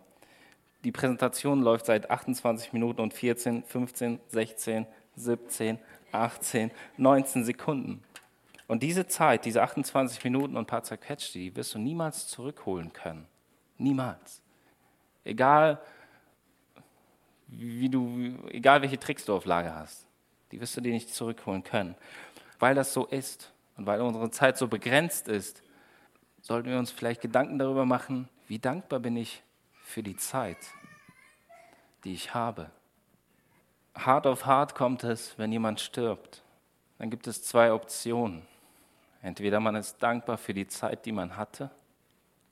die 0.84 0.91
Präsentation 0.91 1.62
läuft 1.62 1.86
seit 1.86 2.10
28 2.10 2.73
Minuten 2.73 3.01
und 3.01 3.13
14, 3.13 3.63
15, 3.63 4.19
16, 4.27 4.86
17, 5.15 5.79
18, 6.13 6.71
19 6.97 7.43
Sekunden. 7.43 8.04
Und 8.67 8.84
diese 8.84 9.08
Zeit, 9.08 9.45
diese 9.45 9.62
28 9.62 10.23
Minuten 10.23 10.56
und 10.56 10.63
ein 10.63 10.67
paar 10.67 10.84
zerquetschte, 10.84 11.39
die 11.39 11.56
wirst 11.56 11.76
du 11.76 11.80
niemals 11.80 12.28
zurückholen 12.28 12.93
können. 12.93 13.28
Niemals. 13.78 14.41
Egal, 15.26 15.82
wie 17.47 17.89
du, 17.89 18.38
egal 18.49 18.82
welche 18.82 18.99
Tricks 18.99 19.26
du 19.26 19.36
auf 19.36 19.45
Lager 19.45 19.76
hast, 19.76 20.08
die 20.52 20.60
wirst 20.60 20.76
du 20.78 20.82
dir 20.82 20.93
nicht 20.93 21.13
zurückholen 21.13 21.63
können 21.63 21.95
weil 22.63 22.76
das 22.76 22.93
so 22.93 23.06
ist 23.08 23.52
und 23.76 23.88
weil 23.88 23.99
unsere 23.99 24.32
Zeit 24.32 24.58
so 24.58 24.69
begrenzt 24.69 25.28
ist, 25.28 25.62
sollten 26.41 26.69
wir 26.69 26.80
uns 26.80 26.91
vielleicht 26.91 27.19
Gedanken 27.19 27.60
darüber 27.60 27.86
machen, 27.86 28.30
wie 28.47 28.58
dankbar 28.58 29.02
bin 29.02 29.17
ich 29.17 29.43
für 29.84 30.02
die 30.02 30.15
Zeit, 30.15 30.56
die 32.06 32.13
ich 32.13 32.34
habe. 32.34 32.71
Hart 33.95 34.27
auf 34.27 34.45
hart 34.45 34.75
kommt 34.75 35.03
es, 35.03 35.38
wenn 35.38 35.51
jemand 35.51 35.79
stirbt. 35.79 36.43
Dann 36.97 37.10
gibt 37.10 37.27
es 37.27 37.43
zwei 37.43 37.71
Optionen. 37.71 38.45
Entweder 39.21 39.60
man 39.60 39.75
ist 39.75 40.01
dankbar 40.01 40.38
für 40.38 40.53
die 40.53 40.67
Zeit, 40.67 41.06
die 41.06 41.12
man 41.12 41.38
hatte, 41.38 41.69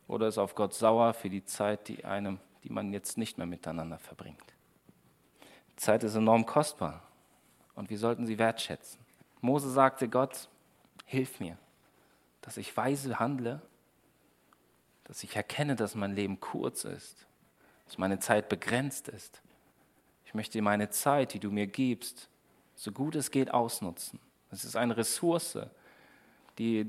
oder 0.07 0.27
ist 0.27 0.37
auf 0.37 0.55
Gott 0.55 0.73
sauer 0.73 1.13
für 1.13 1.29
die 1.29 1.45
Zeit, 1.45 1.87
die, 1.87 2.05
einem, 2.05 2.39
die 2.63 2.69
man 2.69 2.93
jetzt 2.93 3.17
nicht 3.17 3.37
mehr 3.37 3.47
miteinander 3.47 3.97
verbringt. 3.97 4.43
Zeit 5.77 6.03
ist 6.03 6.15
enorm 6.15 6.45
kostbar 6.45 7.01
und 7.75 7.89
wir 7.89 7.97
sollten 7.97 8.25
sie 8.27 8.37
wertschätzen. 8.37 8.99
Mose 9.39 9.71
sagte, 9.71 10.07
Gott, 10.07 10.47
hilf 11.05 11.39
mir, 11.39 11.57
dass 12.41 12.57
ich 12.57 12.75
weise 12.77 13.19
handle, 13.19 13.61
dass 15.05 15.23
ich 15.23 15.35
erkenne, 15.35 15.75
dass 15.75 15.95
mein 15.95 16.13
Leben 16.13 16.39
kurz 16.39 16.83
ist, 16.83 17.25
dass 17.85 17.97
meine 17.97 18.19
Zeit 18.19 18.47
begrenzt 18.47 19.07
ist. 19.07 19.41
Ich 20.31 20.35
möchte 20.35 20.61
meine 20.61 20.89
Zeit, 20.89 21.33
die 21.33 21.39
du 21.39 21.51
mir 21.51 21.67
gibst, 21.67 22.29
so 22.75 22.91
gut 22.91 23.15
es 23.15 23.31
geht 23.31 23.53
ausnutzen. 23.53 24.19
Es 24.49 24.63
ist 24.63 24.75
eine 24.75 24.97
Ressource, 24.97 25.59
die 26.57 26.87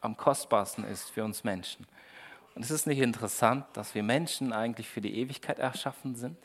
am 0.00 0.16
kostbarsten 0.16 0.84
ist 0.84 1.10
für 1.10 1.24
uns 1.24 1.44
Menschen. 1.44 1.86
Und 2.54 2.64
es 2.64 2.70
ist 2.70 2.86
nicht 2.86 3.00
interessant, 3.00 3.66
dass 3.72 3.94
wir 3.94 4.02
Menschen 4.02 4.52
eigentlich 4.52 4.88
für 4.88 5.00
die 5.00 5.18
Ewigkeit 5.18 5.58
erschaffen 5.58 6.14
sind? 6.14 6.38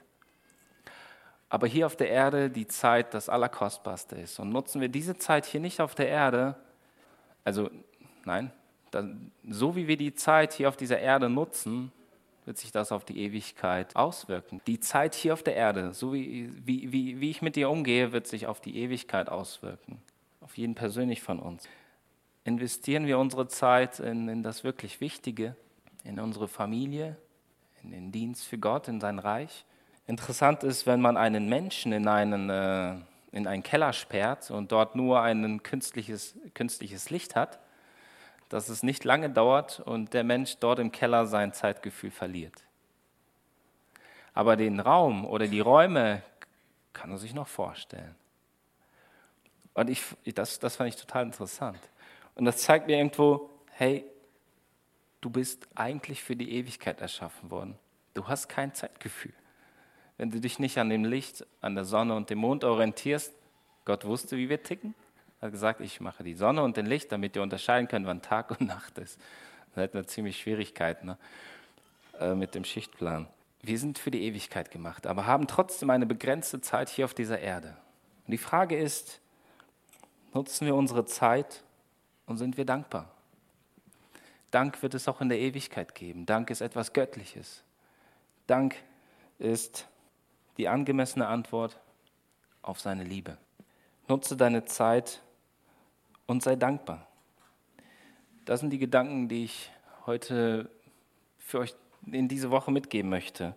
aber 1.50 1.66
hier 1.68 1.88
auf 1.88 1.96
der 1.96 2.10
Erde 2.10 2.50
die 2.50 2.68
Zeit 2.68 3.14
das 3.14 3.28
Allerkostbarste 3.28 4.16
ist. 4.16 4.40
Und 4.40 4.52
nutzen 4.52 4.82
wir 4.82 4.90
diese 4.90 5.18
Zeit 5.18 5.46
hier 5.46 5.60
nicht 5.60 5.82
auf 5.82 5.96
der 5.96 6.08
Erde, 6.08 6.56
also 7.44 7.70
nein, 8.24 8.52
so 9.50 9.76
wie 9.76 9.88
wir 9.88 9.98
die 9.98 10.14
Zeit 10.14 10.54
hier 10.54 10.70
auf 10.70 10.78
dieser 10.78 11.00
Erde 11.00 11.28
nutzen, 11.28 11.92
wird 12.46 12.58
sich 12.58 12.72
das 12.72 12.92
auf 12.92 13.06
die 13.06 13.20
Ewigkeit 13.20 13.96
auswirken. 13.96 14.62
Die 14.68 14.80
Zeit 14.80 15.16
hier 15.16 15.34
auf 15.34 15.44
der 15.44 15.56
Erde, 15.56 15.94
so 15.94 16.14
wie, 16.14 16.52
wie, 16.66 16.92
wie, 16.92 17.20
wie 17.20 17.30
ich 17.30 17.42
mit 17.42 17.56
dir 17.56 17.70
umgehe, 17.70 18.12
wird 18.12 18.28
sich 18.28 18.48
auf 18.48 18.60
die 18.60 18.78
Ewigkeit 18.78 19.30
auswirken. 19.30 20.02
Auf 20.42 20.58
jeden 20.58 20.76
persönlich 20.76 21.22
von 21.22 21.40
uns. 21.40 21.68
Investieren 22.44 23.06
wir 23.06 23.20
unsere 23.20 23.48
Zeit 23.48 24.00
in, 24.00 24.28
in 24.30 24.44
das 24.44 24.64
wirklich 24.64 25.02
Wichtige, 25.02 25.56
in 26.04 26.20
unsere 26.20 26.48
Familie, 26.48 27.18
in 27.84 27.92
den 27.92 28.12
Dienst 28.12 28.46
für 28.46 28.58
Gott, 28.58 28.88
in 28.88 29.00
sein 29.00 29.20
Reich? 29.20 29.66
Interessant 30.08 30.64
ist, 30.64 30.88
wenn 30.88 31.02
man 31.02 31.18
einen 31.18 31.50
Menschen 31.50 31.92
in 31.92 32.08
einen, 32.08 32.50
äh, 32.50 32.96
in 33.32 33.46
einen 33.46 33.62
Keller 33.62 33.94
sperrt 33.94 34.50
und 34.50 34.72
dort 34.72 34.96
nur 34.96 35.22
ein 35.22 35.62
künstliches, 35.62 36.36
künstliches 36.56 37.12
Licht 37.12 37.36
hat, 37.36 37.60
dass 38.50 38.70
es 38.70 38.84
nicht 38.84 39.04
lange 39.04 39.30
dauert 39.30 39.80
und 39.80 40.14
der 40.14 40.24
Mensch 40.24 40.58
dort 40.58 40.80
im 40.80 40.92
Keller 40.92 41.26
sein 41.28 41.54
Zeitgefühl 41.54 42.12
verliert. 42.12 42.64
Aber 44.34 44.56
den 44.56 44.80
Raum 44.80 45.26
oder 45.26 45.48
die 45.48 45.60
Räume 45.60 46.24
kann 46.94 47.12
er 47.12 47.18
sich 47.18 47.34
noch 47.34 47.48
vorstellen. 47.48 48.16
Und 49.74 49.90
ich, 49.90 50.04
das, 50.34 50.60
das 50.60 50.76
fand 50.76 50.90
ich 50.90 50.96
total 50.96 51.26
interessant. 51.26 51.80
Und 52.36 52.46
das 52.46 52.58
zeigt 52.58 52.88
mir 52.88 52.98
irgendwo, 52.98 53.50
hey, 53.72 54.04
du 55.22 55.30
bist 55.30 55.68
eigentlich 55.76 56.24
für 56.24 56.36
die 56.36 56.52
Ewigkeit 56.54 57.02
erschaffen 57.02 57.52
worden. 57.52 57.78
Du 58.14 58.28
hast 58.28 58.50
kein 58.50 58.74
Zeitgefühl 58.74 59.34
wenn 60.20 60.32
du 60.32 60.42
dich 60.42 60.60
nicht 60.60 60.78
an 60.78 60.90
dem 60.90 61.06
Licht, 61.06 61.48
an 61.62 61.76
der 61.76 61.86
Sonne 61.86 62.14
und 62.14 62.30
dem 62.30 62.40
Mond 62.40 62.66
orientierst, 62.66 63.34
Gott 63.86 64.04
wusste, 64.04 64.36
wie 64.36 64.50
wir 64.50 64.62
ticken. 64.62 64.94
Er 65.42 65.48
hat 65.48 65.52
gesagt, 65.52 65.82
ich 65.82 66.02
mache 66.02 66.24
die 66.24 66.34
Sonne 66.34 66.64
und 66.64 66.76
den 66.76 66.86
Licht, 66.86 67.12
damit 67.12 67.36
ihr 67.36 67.42
unterscheiden 67.42 67.88
könnt, 67.88 68.06
wann 68.06 68.22
Tag 68.22 68.52
und 68.52 68.62
Nacht 68.68 68.98
ist. 68.98 69.20
Da 69.76 69.82
hätten 69.82 69.98
wir 69.98 70.08
ziemlich 70.08 70.40
Schwierigkeiten 70.40 71.08
ne? 71.08 71.18
äh, 72.20 72.36
mit 72.36 72.56
dem 72.56 72.66
Schichtplan. 72.66 73.28
Wir 73.62 73.78
sind 73.78 74.00
für 74.00 74.12
die 74.12 74.24
Ewigkeit 74.24 74.72
gemacht, 74.72 75.06
aber 75.06 75.26
haben 75.26 75.48
trotzdem 75.48 75.90
eine 75.90 76.06
begrenzte 76.06 76.62
Zeit 76.62 76.90
hier 76.90 77.06
auf 77.06 77.14
dieser 77.14 77.40
Erde. 77.40 77.76
Und 78.26 78.32
die 78.32 78.38
Frage 78.38 78.78
ist, 78.78 79.20
nutzen 80.34 80.66
wir 80.66 80.76
unsere 80.76 81.06
Zeit 81.06 81.64
und 82.26 82.38
sind 82.38 82.58
wir 82.58 82.66
dankbar? 82.66 83.12
Dank 84.52 84.82
wird 84.82 84.94
es 84.94 85.08
auch 85.08 85.22
in 85.22 85.30
der 85.30 85.40
Ewigkeit 85.40 85.94
geben. 85.94 86.26
Dank 86.26 86.50
ist 86.50 86.62
etwas 86.62 86.94
Göttliches. 86.94 87.64
Dank 88.48 88.76
ist 89.38 89.88
die 90.58 90.68
angemessene 90.68 91.28
Antwort 91.28 91.80
auf 92.62 92.80
seine 92.80 93.04
Liebe. 93.04 93.38
Nutze 94.08 94.36
deine 94.36 94.66
Zeit 94.66 95.22
und 96.30 96.44
sei 96.44 96.56
dankbar. 96.56 97.08
Das 98.46 98.60
sind 98.60 98.70
die 98.70 98.78
Gedanken, 98.78 99.28
die 99.30 99.46
ich 99.46 99.72
heute 100.06 100.70
für 101.38 101.60
euch 101.60 101.76
in 102.06 102.28
diese 102.28 102.52
Woche 102.52 102.72
mitgeben 102.72 103.10
möchte. 103.10 103.56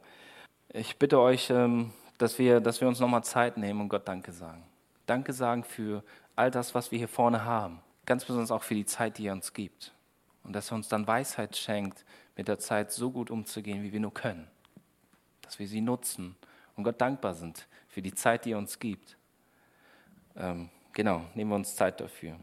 Ich 0.71 0.99
bitte 0.99 1.21
euch, 1.21 1.51
ähm, 1.51 1.93
dass 2.19 2.39
wir, 2.39 2.61
dass 2.61 2.81
wir 2.81 2.89
uns 2.89 2.99
nochmal 2.99 3.25
Zeit 3.25 3.59
nehmen 3.59 3.83
und 3.83 3.89
Gott 3.89 4.09
Danke 4.09 4.33
sagen. 4.33 4.65
Danke 5.07 5.33
sagen 5.33 5.65
für 5.65 6.03
all 6.35 6.51
das, 6.51 6.75
was 6.75 6.91
wir 6.91 6.99
hier 6.99 7.09
vorne 7.09 7.45
haben. 7.45 7.81
Ganz 8.07 8.25
besonders 8.25 8.51
auch 8.51 8.63
für 8.63 8.75
die 8.75 8.87
Zeit, 8.87 9.19
die 9.19 9.27
er 9.27 9.35
uns 9.35 9.53
gibt. 9.53 9.93
Und 10.43 10.55
dass 10.55 10.71
er 10.71 10.77
uns 10.77 10.89
dann 10.89 11.07
Weisheit 11.07 11.57
schenkt, 11.57 12.05
mit 12.37 12.49
der 12.49 12.59
Zeit 12.59 12.91
so 12.91 13.11
gut 13.11 13.31
umzugehen, 13.31 13.83
wie 13.83 13.93
wir 13.93 14.01
nur 14.01 14.15
können. 14.15 14.49
Dass 15.43 15.59
wir 15.59 15.69
sie 15.69 15.83
nutzen 15.83 16.37
und 16.77 16.85
Gott 16.85 17.01
dankbar 17.01 17.35
sind 17.35 17.69
für 17.89 18.01
die 18.01 18.15
Zeit, 18.15 18.47
die 18.47 18.53
er 18.53 18.59
uns 18.59 18.79
gibt. 18.79 19.19
Ähm, 20.37 20.71
genau, 20.95 21.27
nehmen 21.35 21.51
wir 21.51 21.57
uns 21.57 21.77
Zeit 21.77 22.01
dafür. 22.01 22.37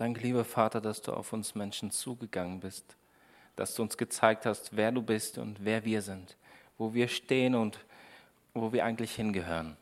Danke, 0.00 0.22
lieber 0.22 0.46
Vater, 0.46 0.80
dass 0.80 1.02
du 1.02 1.12
auf 1.12 1.34
uns 1.34 1.54
Menschen 1.54 1.90
zugegangen 1.90 2.60
bist, 2.60 2.96
dass 3.54 3.74
du 3.74 3.82
uns 3.82 3.98
gezeigt 3.98 4.46
hast, 4.46 4.74
wer 4.74 4.92
du 4.92 5.02
bist 5.02 5.36
und 5.36 5.62
wer 5.62 5.84
wir 5.84 6.00
sind, 6.00 6.38
wo 6.78 6.94
wir 6.94 7.06
stehen 7.06 7.54
und 7.54 7.84
wo 8.54 8.72
wir 8.72 8.86
eigentlich 8.86 9.14
hingehören, 9.14 9.76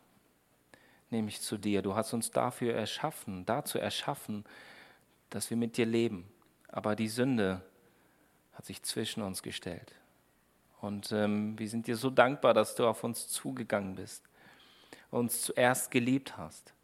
nämlich 1.11 1.41
zu 1.41 1.57
dir. 1.57 1.83
Du 1.83 1.95
hast 1.95 2.15
uns 2.15 2.33
dafür 2.33 2.75
erschaffen, 2.75 3.47
dazu 3.47 3.79
erschaffen, 3.79 4.45
dass 5.31 5.51
wir 5.51 5.57
mit 5.57 5.77
dir 5.77 5.87
leben. 5.87 6.29
Aber 6.67 6.97
die 6.97 7.09
Sünde 7.09 7.63
hat 8.55 8.67
sich 8.67 8.83
zwischen 8.83 9.23
uns 9.23 9.41
gestellt. 9.41 9.95
Und 10.81 11.13
ähm, 11.13 11.57
wir 11.61 11.69
sind 11.69 11.87
dir 11.87 11.97
so 11.97 12.11
dankbar, 12.11 12.55
dass 12.55 12.75
du 12.75 12.89
auf 12.89 13.05
uns 13.05 13.29
zugegangen 13.29 13.95
bist, 13.95 14.25
uns 15.13 15.43
zuerst 15.43 15.93
geliebt 15.93 16.37
hast, 16.37 16.75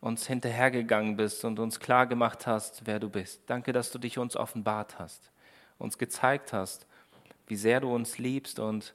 uns 0.00 0.26
hinterhergegangen 0.26 1.16
bist 1.16 1.44
und 1.44 1.58
uns 1.58 1.80
klar 1.80 2.06
gemacht 2.06 2.46
hast, 2.46 2.86
wer 2.86 3.00
du 3.00 3.08
bist. 3.08 3.42
Danke, 3.46 3.72
dass 3.72 3.90
du 3.90 3.98
dich 3.98 4.18
uns 4.18 4.36
offenbart 4.36 4.98
hast, 4.98 5.30
uns 5.78 5.98
gezeigt 5.98 6.52
hast, 6.52 6.86
wie 7.46 7.56
sehr 7.56 7.80
du 7.80 7.94
uns 7.94 8.18
liebst 8.18 8.60
und 8.60 8.94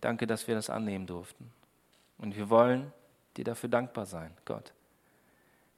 danke, 0.00 0.26
dass 0.26 0.48
wir 0.48 0.54
das 0.54 0.70
annehmen 0.70 1.06
durften. 1.06 1.52
Und 2.18 2.36
wir 2.36 2.48
wollen 2.48 2.92
dir 3.36 3.44
dafür 3.44 3.68
dankbar 3.68 4.06
sein, 4.06 4.32
Gott. 4.44 4.72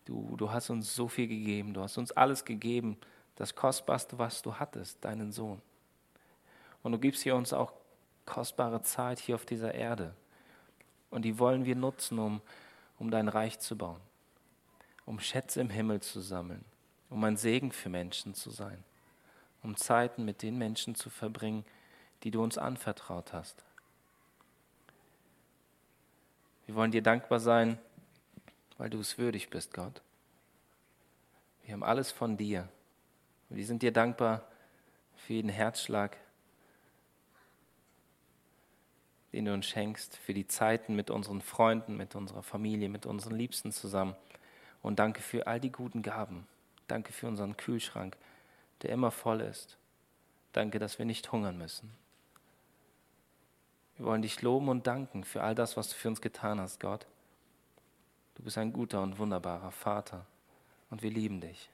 Du, 0.05 0.37
du 0.37 0.53
hast 0.53 0.70
uns 0.70 0.94
so 0.94 1.09
viel 1.09 1.27
gegeben, 1.27 1.73
du 1.73 1.81
hast 1.81 1.97
uns 1.97 2.12
alles 2.12 2.44
gegeben, 2.44 2.99
das 3.37 3.55
Kostbarste, 3.55 4.18
was 4.18 4.42
du 4.42 4.55
hattest, 4.55 5.05
deinen 5.05 5.33
Sohn. 5.33 5.61
Und 6.83 6.92
du 6.92 6.99
gibst 6.99 7.23
hier 7.23 7.35
uns 7.35 7.53
auch 7.53 7.73
kostbare 8.27 8.83
Zeit 8.83 9.18
hier 9.18 9.35
auf 9.35 9.47
dieser 9.47 9.75
Erde. 9.75 10.14
Und 11.11 11.23
die 11.23 11.38
wollen 11.38 11.64
wir 11.64 11.77
nutzen, 11.77 12.18
um, 12.18 12.42
um 12.98 13.11
dein 13.11 13.28
Reich 13.28 13.59
zu 13.59 13.76
bauen, 13.76 14.00
um 15.04 15.20
Schätze 15.20 15.61
im 15.61 15.70
Himmel 15.70 16.00
zu 16.00 16.20
sammeln, 16.20 16.64
um 17.11 17.22
ein 17.24 17.37
Segen 17.37 17.72
für 17.72 17.88
Menschen 17.88 18.35
zu 18.35 18.50
sein, 18.50 18.83
um 19.62 19.76
Zeiten 19.76 20.24
mit 20.24 20.42
den 20.42 20.57
Menschen 20.57 20.94
zu 20.94 21.11
verbringen, 21.11 21.64
die 22.22 22.30
du 22.30 22.42
uns 22.42 22.59
anvertraut 22.59 23.33
hast. 23.33 23.62
Wir 26.66 26.74
wollen 26.74 26.92
dir 26.92 27.02
dankbar 27.02 27.40
sein, 27.40 27.78
weil 28.78 28.90
du 28.90 29.00
es 29.00 29.18
würdig 29.18 29.50
bist, 29.50 29.74
Gott. 29.74 30.00
Wir 31.64 31.74
haben 31.74 31.85
alles 31.85 32.11
von 32.11 32.37
dir. 32.37 32.68
Wir 33.48 33.66
sind 33.66 33.83
dir 33.83 33.92
dankbar 33.92 34.46
für 35.16 35.35
jeden 35.35 35.50
Herzschlag, 35.50 36.16
den 39.35 39.47
du 39.47 39.53
uns 39.53 39.66
schenkst, 39.66 40.16
für 40.16 40.33
die 40.33 40.47
Zeiten 40.47 40.94
mit 40.94 41.11
unseren 41.11 41.42
Freunden, 41.42 41.97
mit 41.97 42.14
unserer 42.14 42.44
Familie, 42.44 42.88
mit 42.88 43.05
unseren 43.05 43.35
Liebsten 43.35 43.73
zusammen. 43.73 44.14
Und 44.81 45.01
danke 45.01 45.20
für 45.23 45.49
all 45.49 45.59
die 45.59 45.73
guten 45.73 46.03
Gaben. 46.03 46.47
Danke 46.87 47.12
für 47.12 47.27
unseren 47.27 47.57
Kühlschrank, 47.57 48.16
der 48.83 48.90
immer 48.90 49.11
voll 49.11 49.40
ist. 49.40 49.77
Danke, 50.53 50.79
dass 50.79 51.01
wir 51.01 51.05
nicht 51.05 51.33
hungern 51.33 51.59
müssen. 51.59 51.90
Wir 53.97 54.07
wollen 54.07 54.23
dich 54.23 54.40
loben 54.40 54.68
und 54.68 54.87
danken 54.87 55.25
für 55.25 55.42
all 55.42 55.57
das, 55.57 55.77
was 55.77 55.88
du 55.88 55.97
für 55.97 56.09
uns 56.09 56.20
getan 56.20 56.61
hast, 56.61 56.79
Gott. 56.79 57.05
Du 58.37 58.44
bist 58.44 58.57
ein 58.57 58.73
guter 58.73 59.03
und 59.03 59.18
wunderbarer 59.18 59.73
Vater 59.73 60.27
und 60.90 61.03
wir 61.03 61.11
lieben 61.11 61.40
dich. 61.40 61.70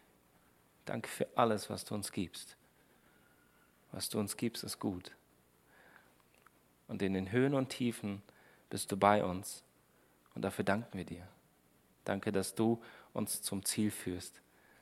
Danke 0.87 1.11
für 1.11 1.27
alles, 1.35 1.69
was 1.69 1.85
du 1.85 1.95
uns 1.95 2.11
gibst. 2.11 2.57
Was 3.93 4.09
du 4.09 4.19
uns 4.19 4.39
gibst, 4.39 4.65
ist 4.65 4.79
gut 4.79 5.13
und 6.91 7.03
in 7.03 7.15
den 7.15 7.31
Höhen 7.31 7.55
und 7.55 7.69
Tiefen 7.69 8.21
bist 8.69 8.91
du 8.91 8.97
bei 8.97 9.25
uns. 9.25 9.63
Und 10.35 10.43
dafür 10.43 10.65
danken 10.65 10.99
wir 10.99 11.05
dir. 11.05 11.27
Danke, 12.05 12.33
dass 12.33 12.55
du 12.55 12.83
uns 13.13 13.43
zum 13.43 13.65
Ziel 13.65 13.93
führst. 13.93 14.41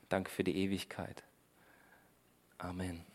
Danke 0.09 0.31
für 0.31 0.43
die 0.43 0.57
Ewigkeit. 0.57 1.23
Amen. 2.57 3.08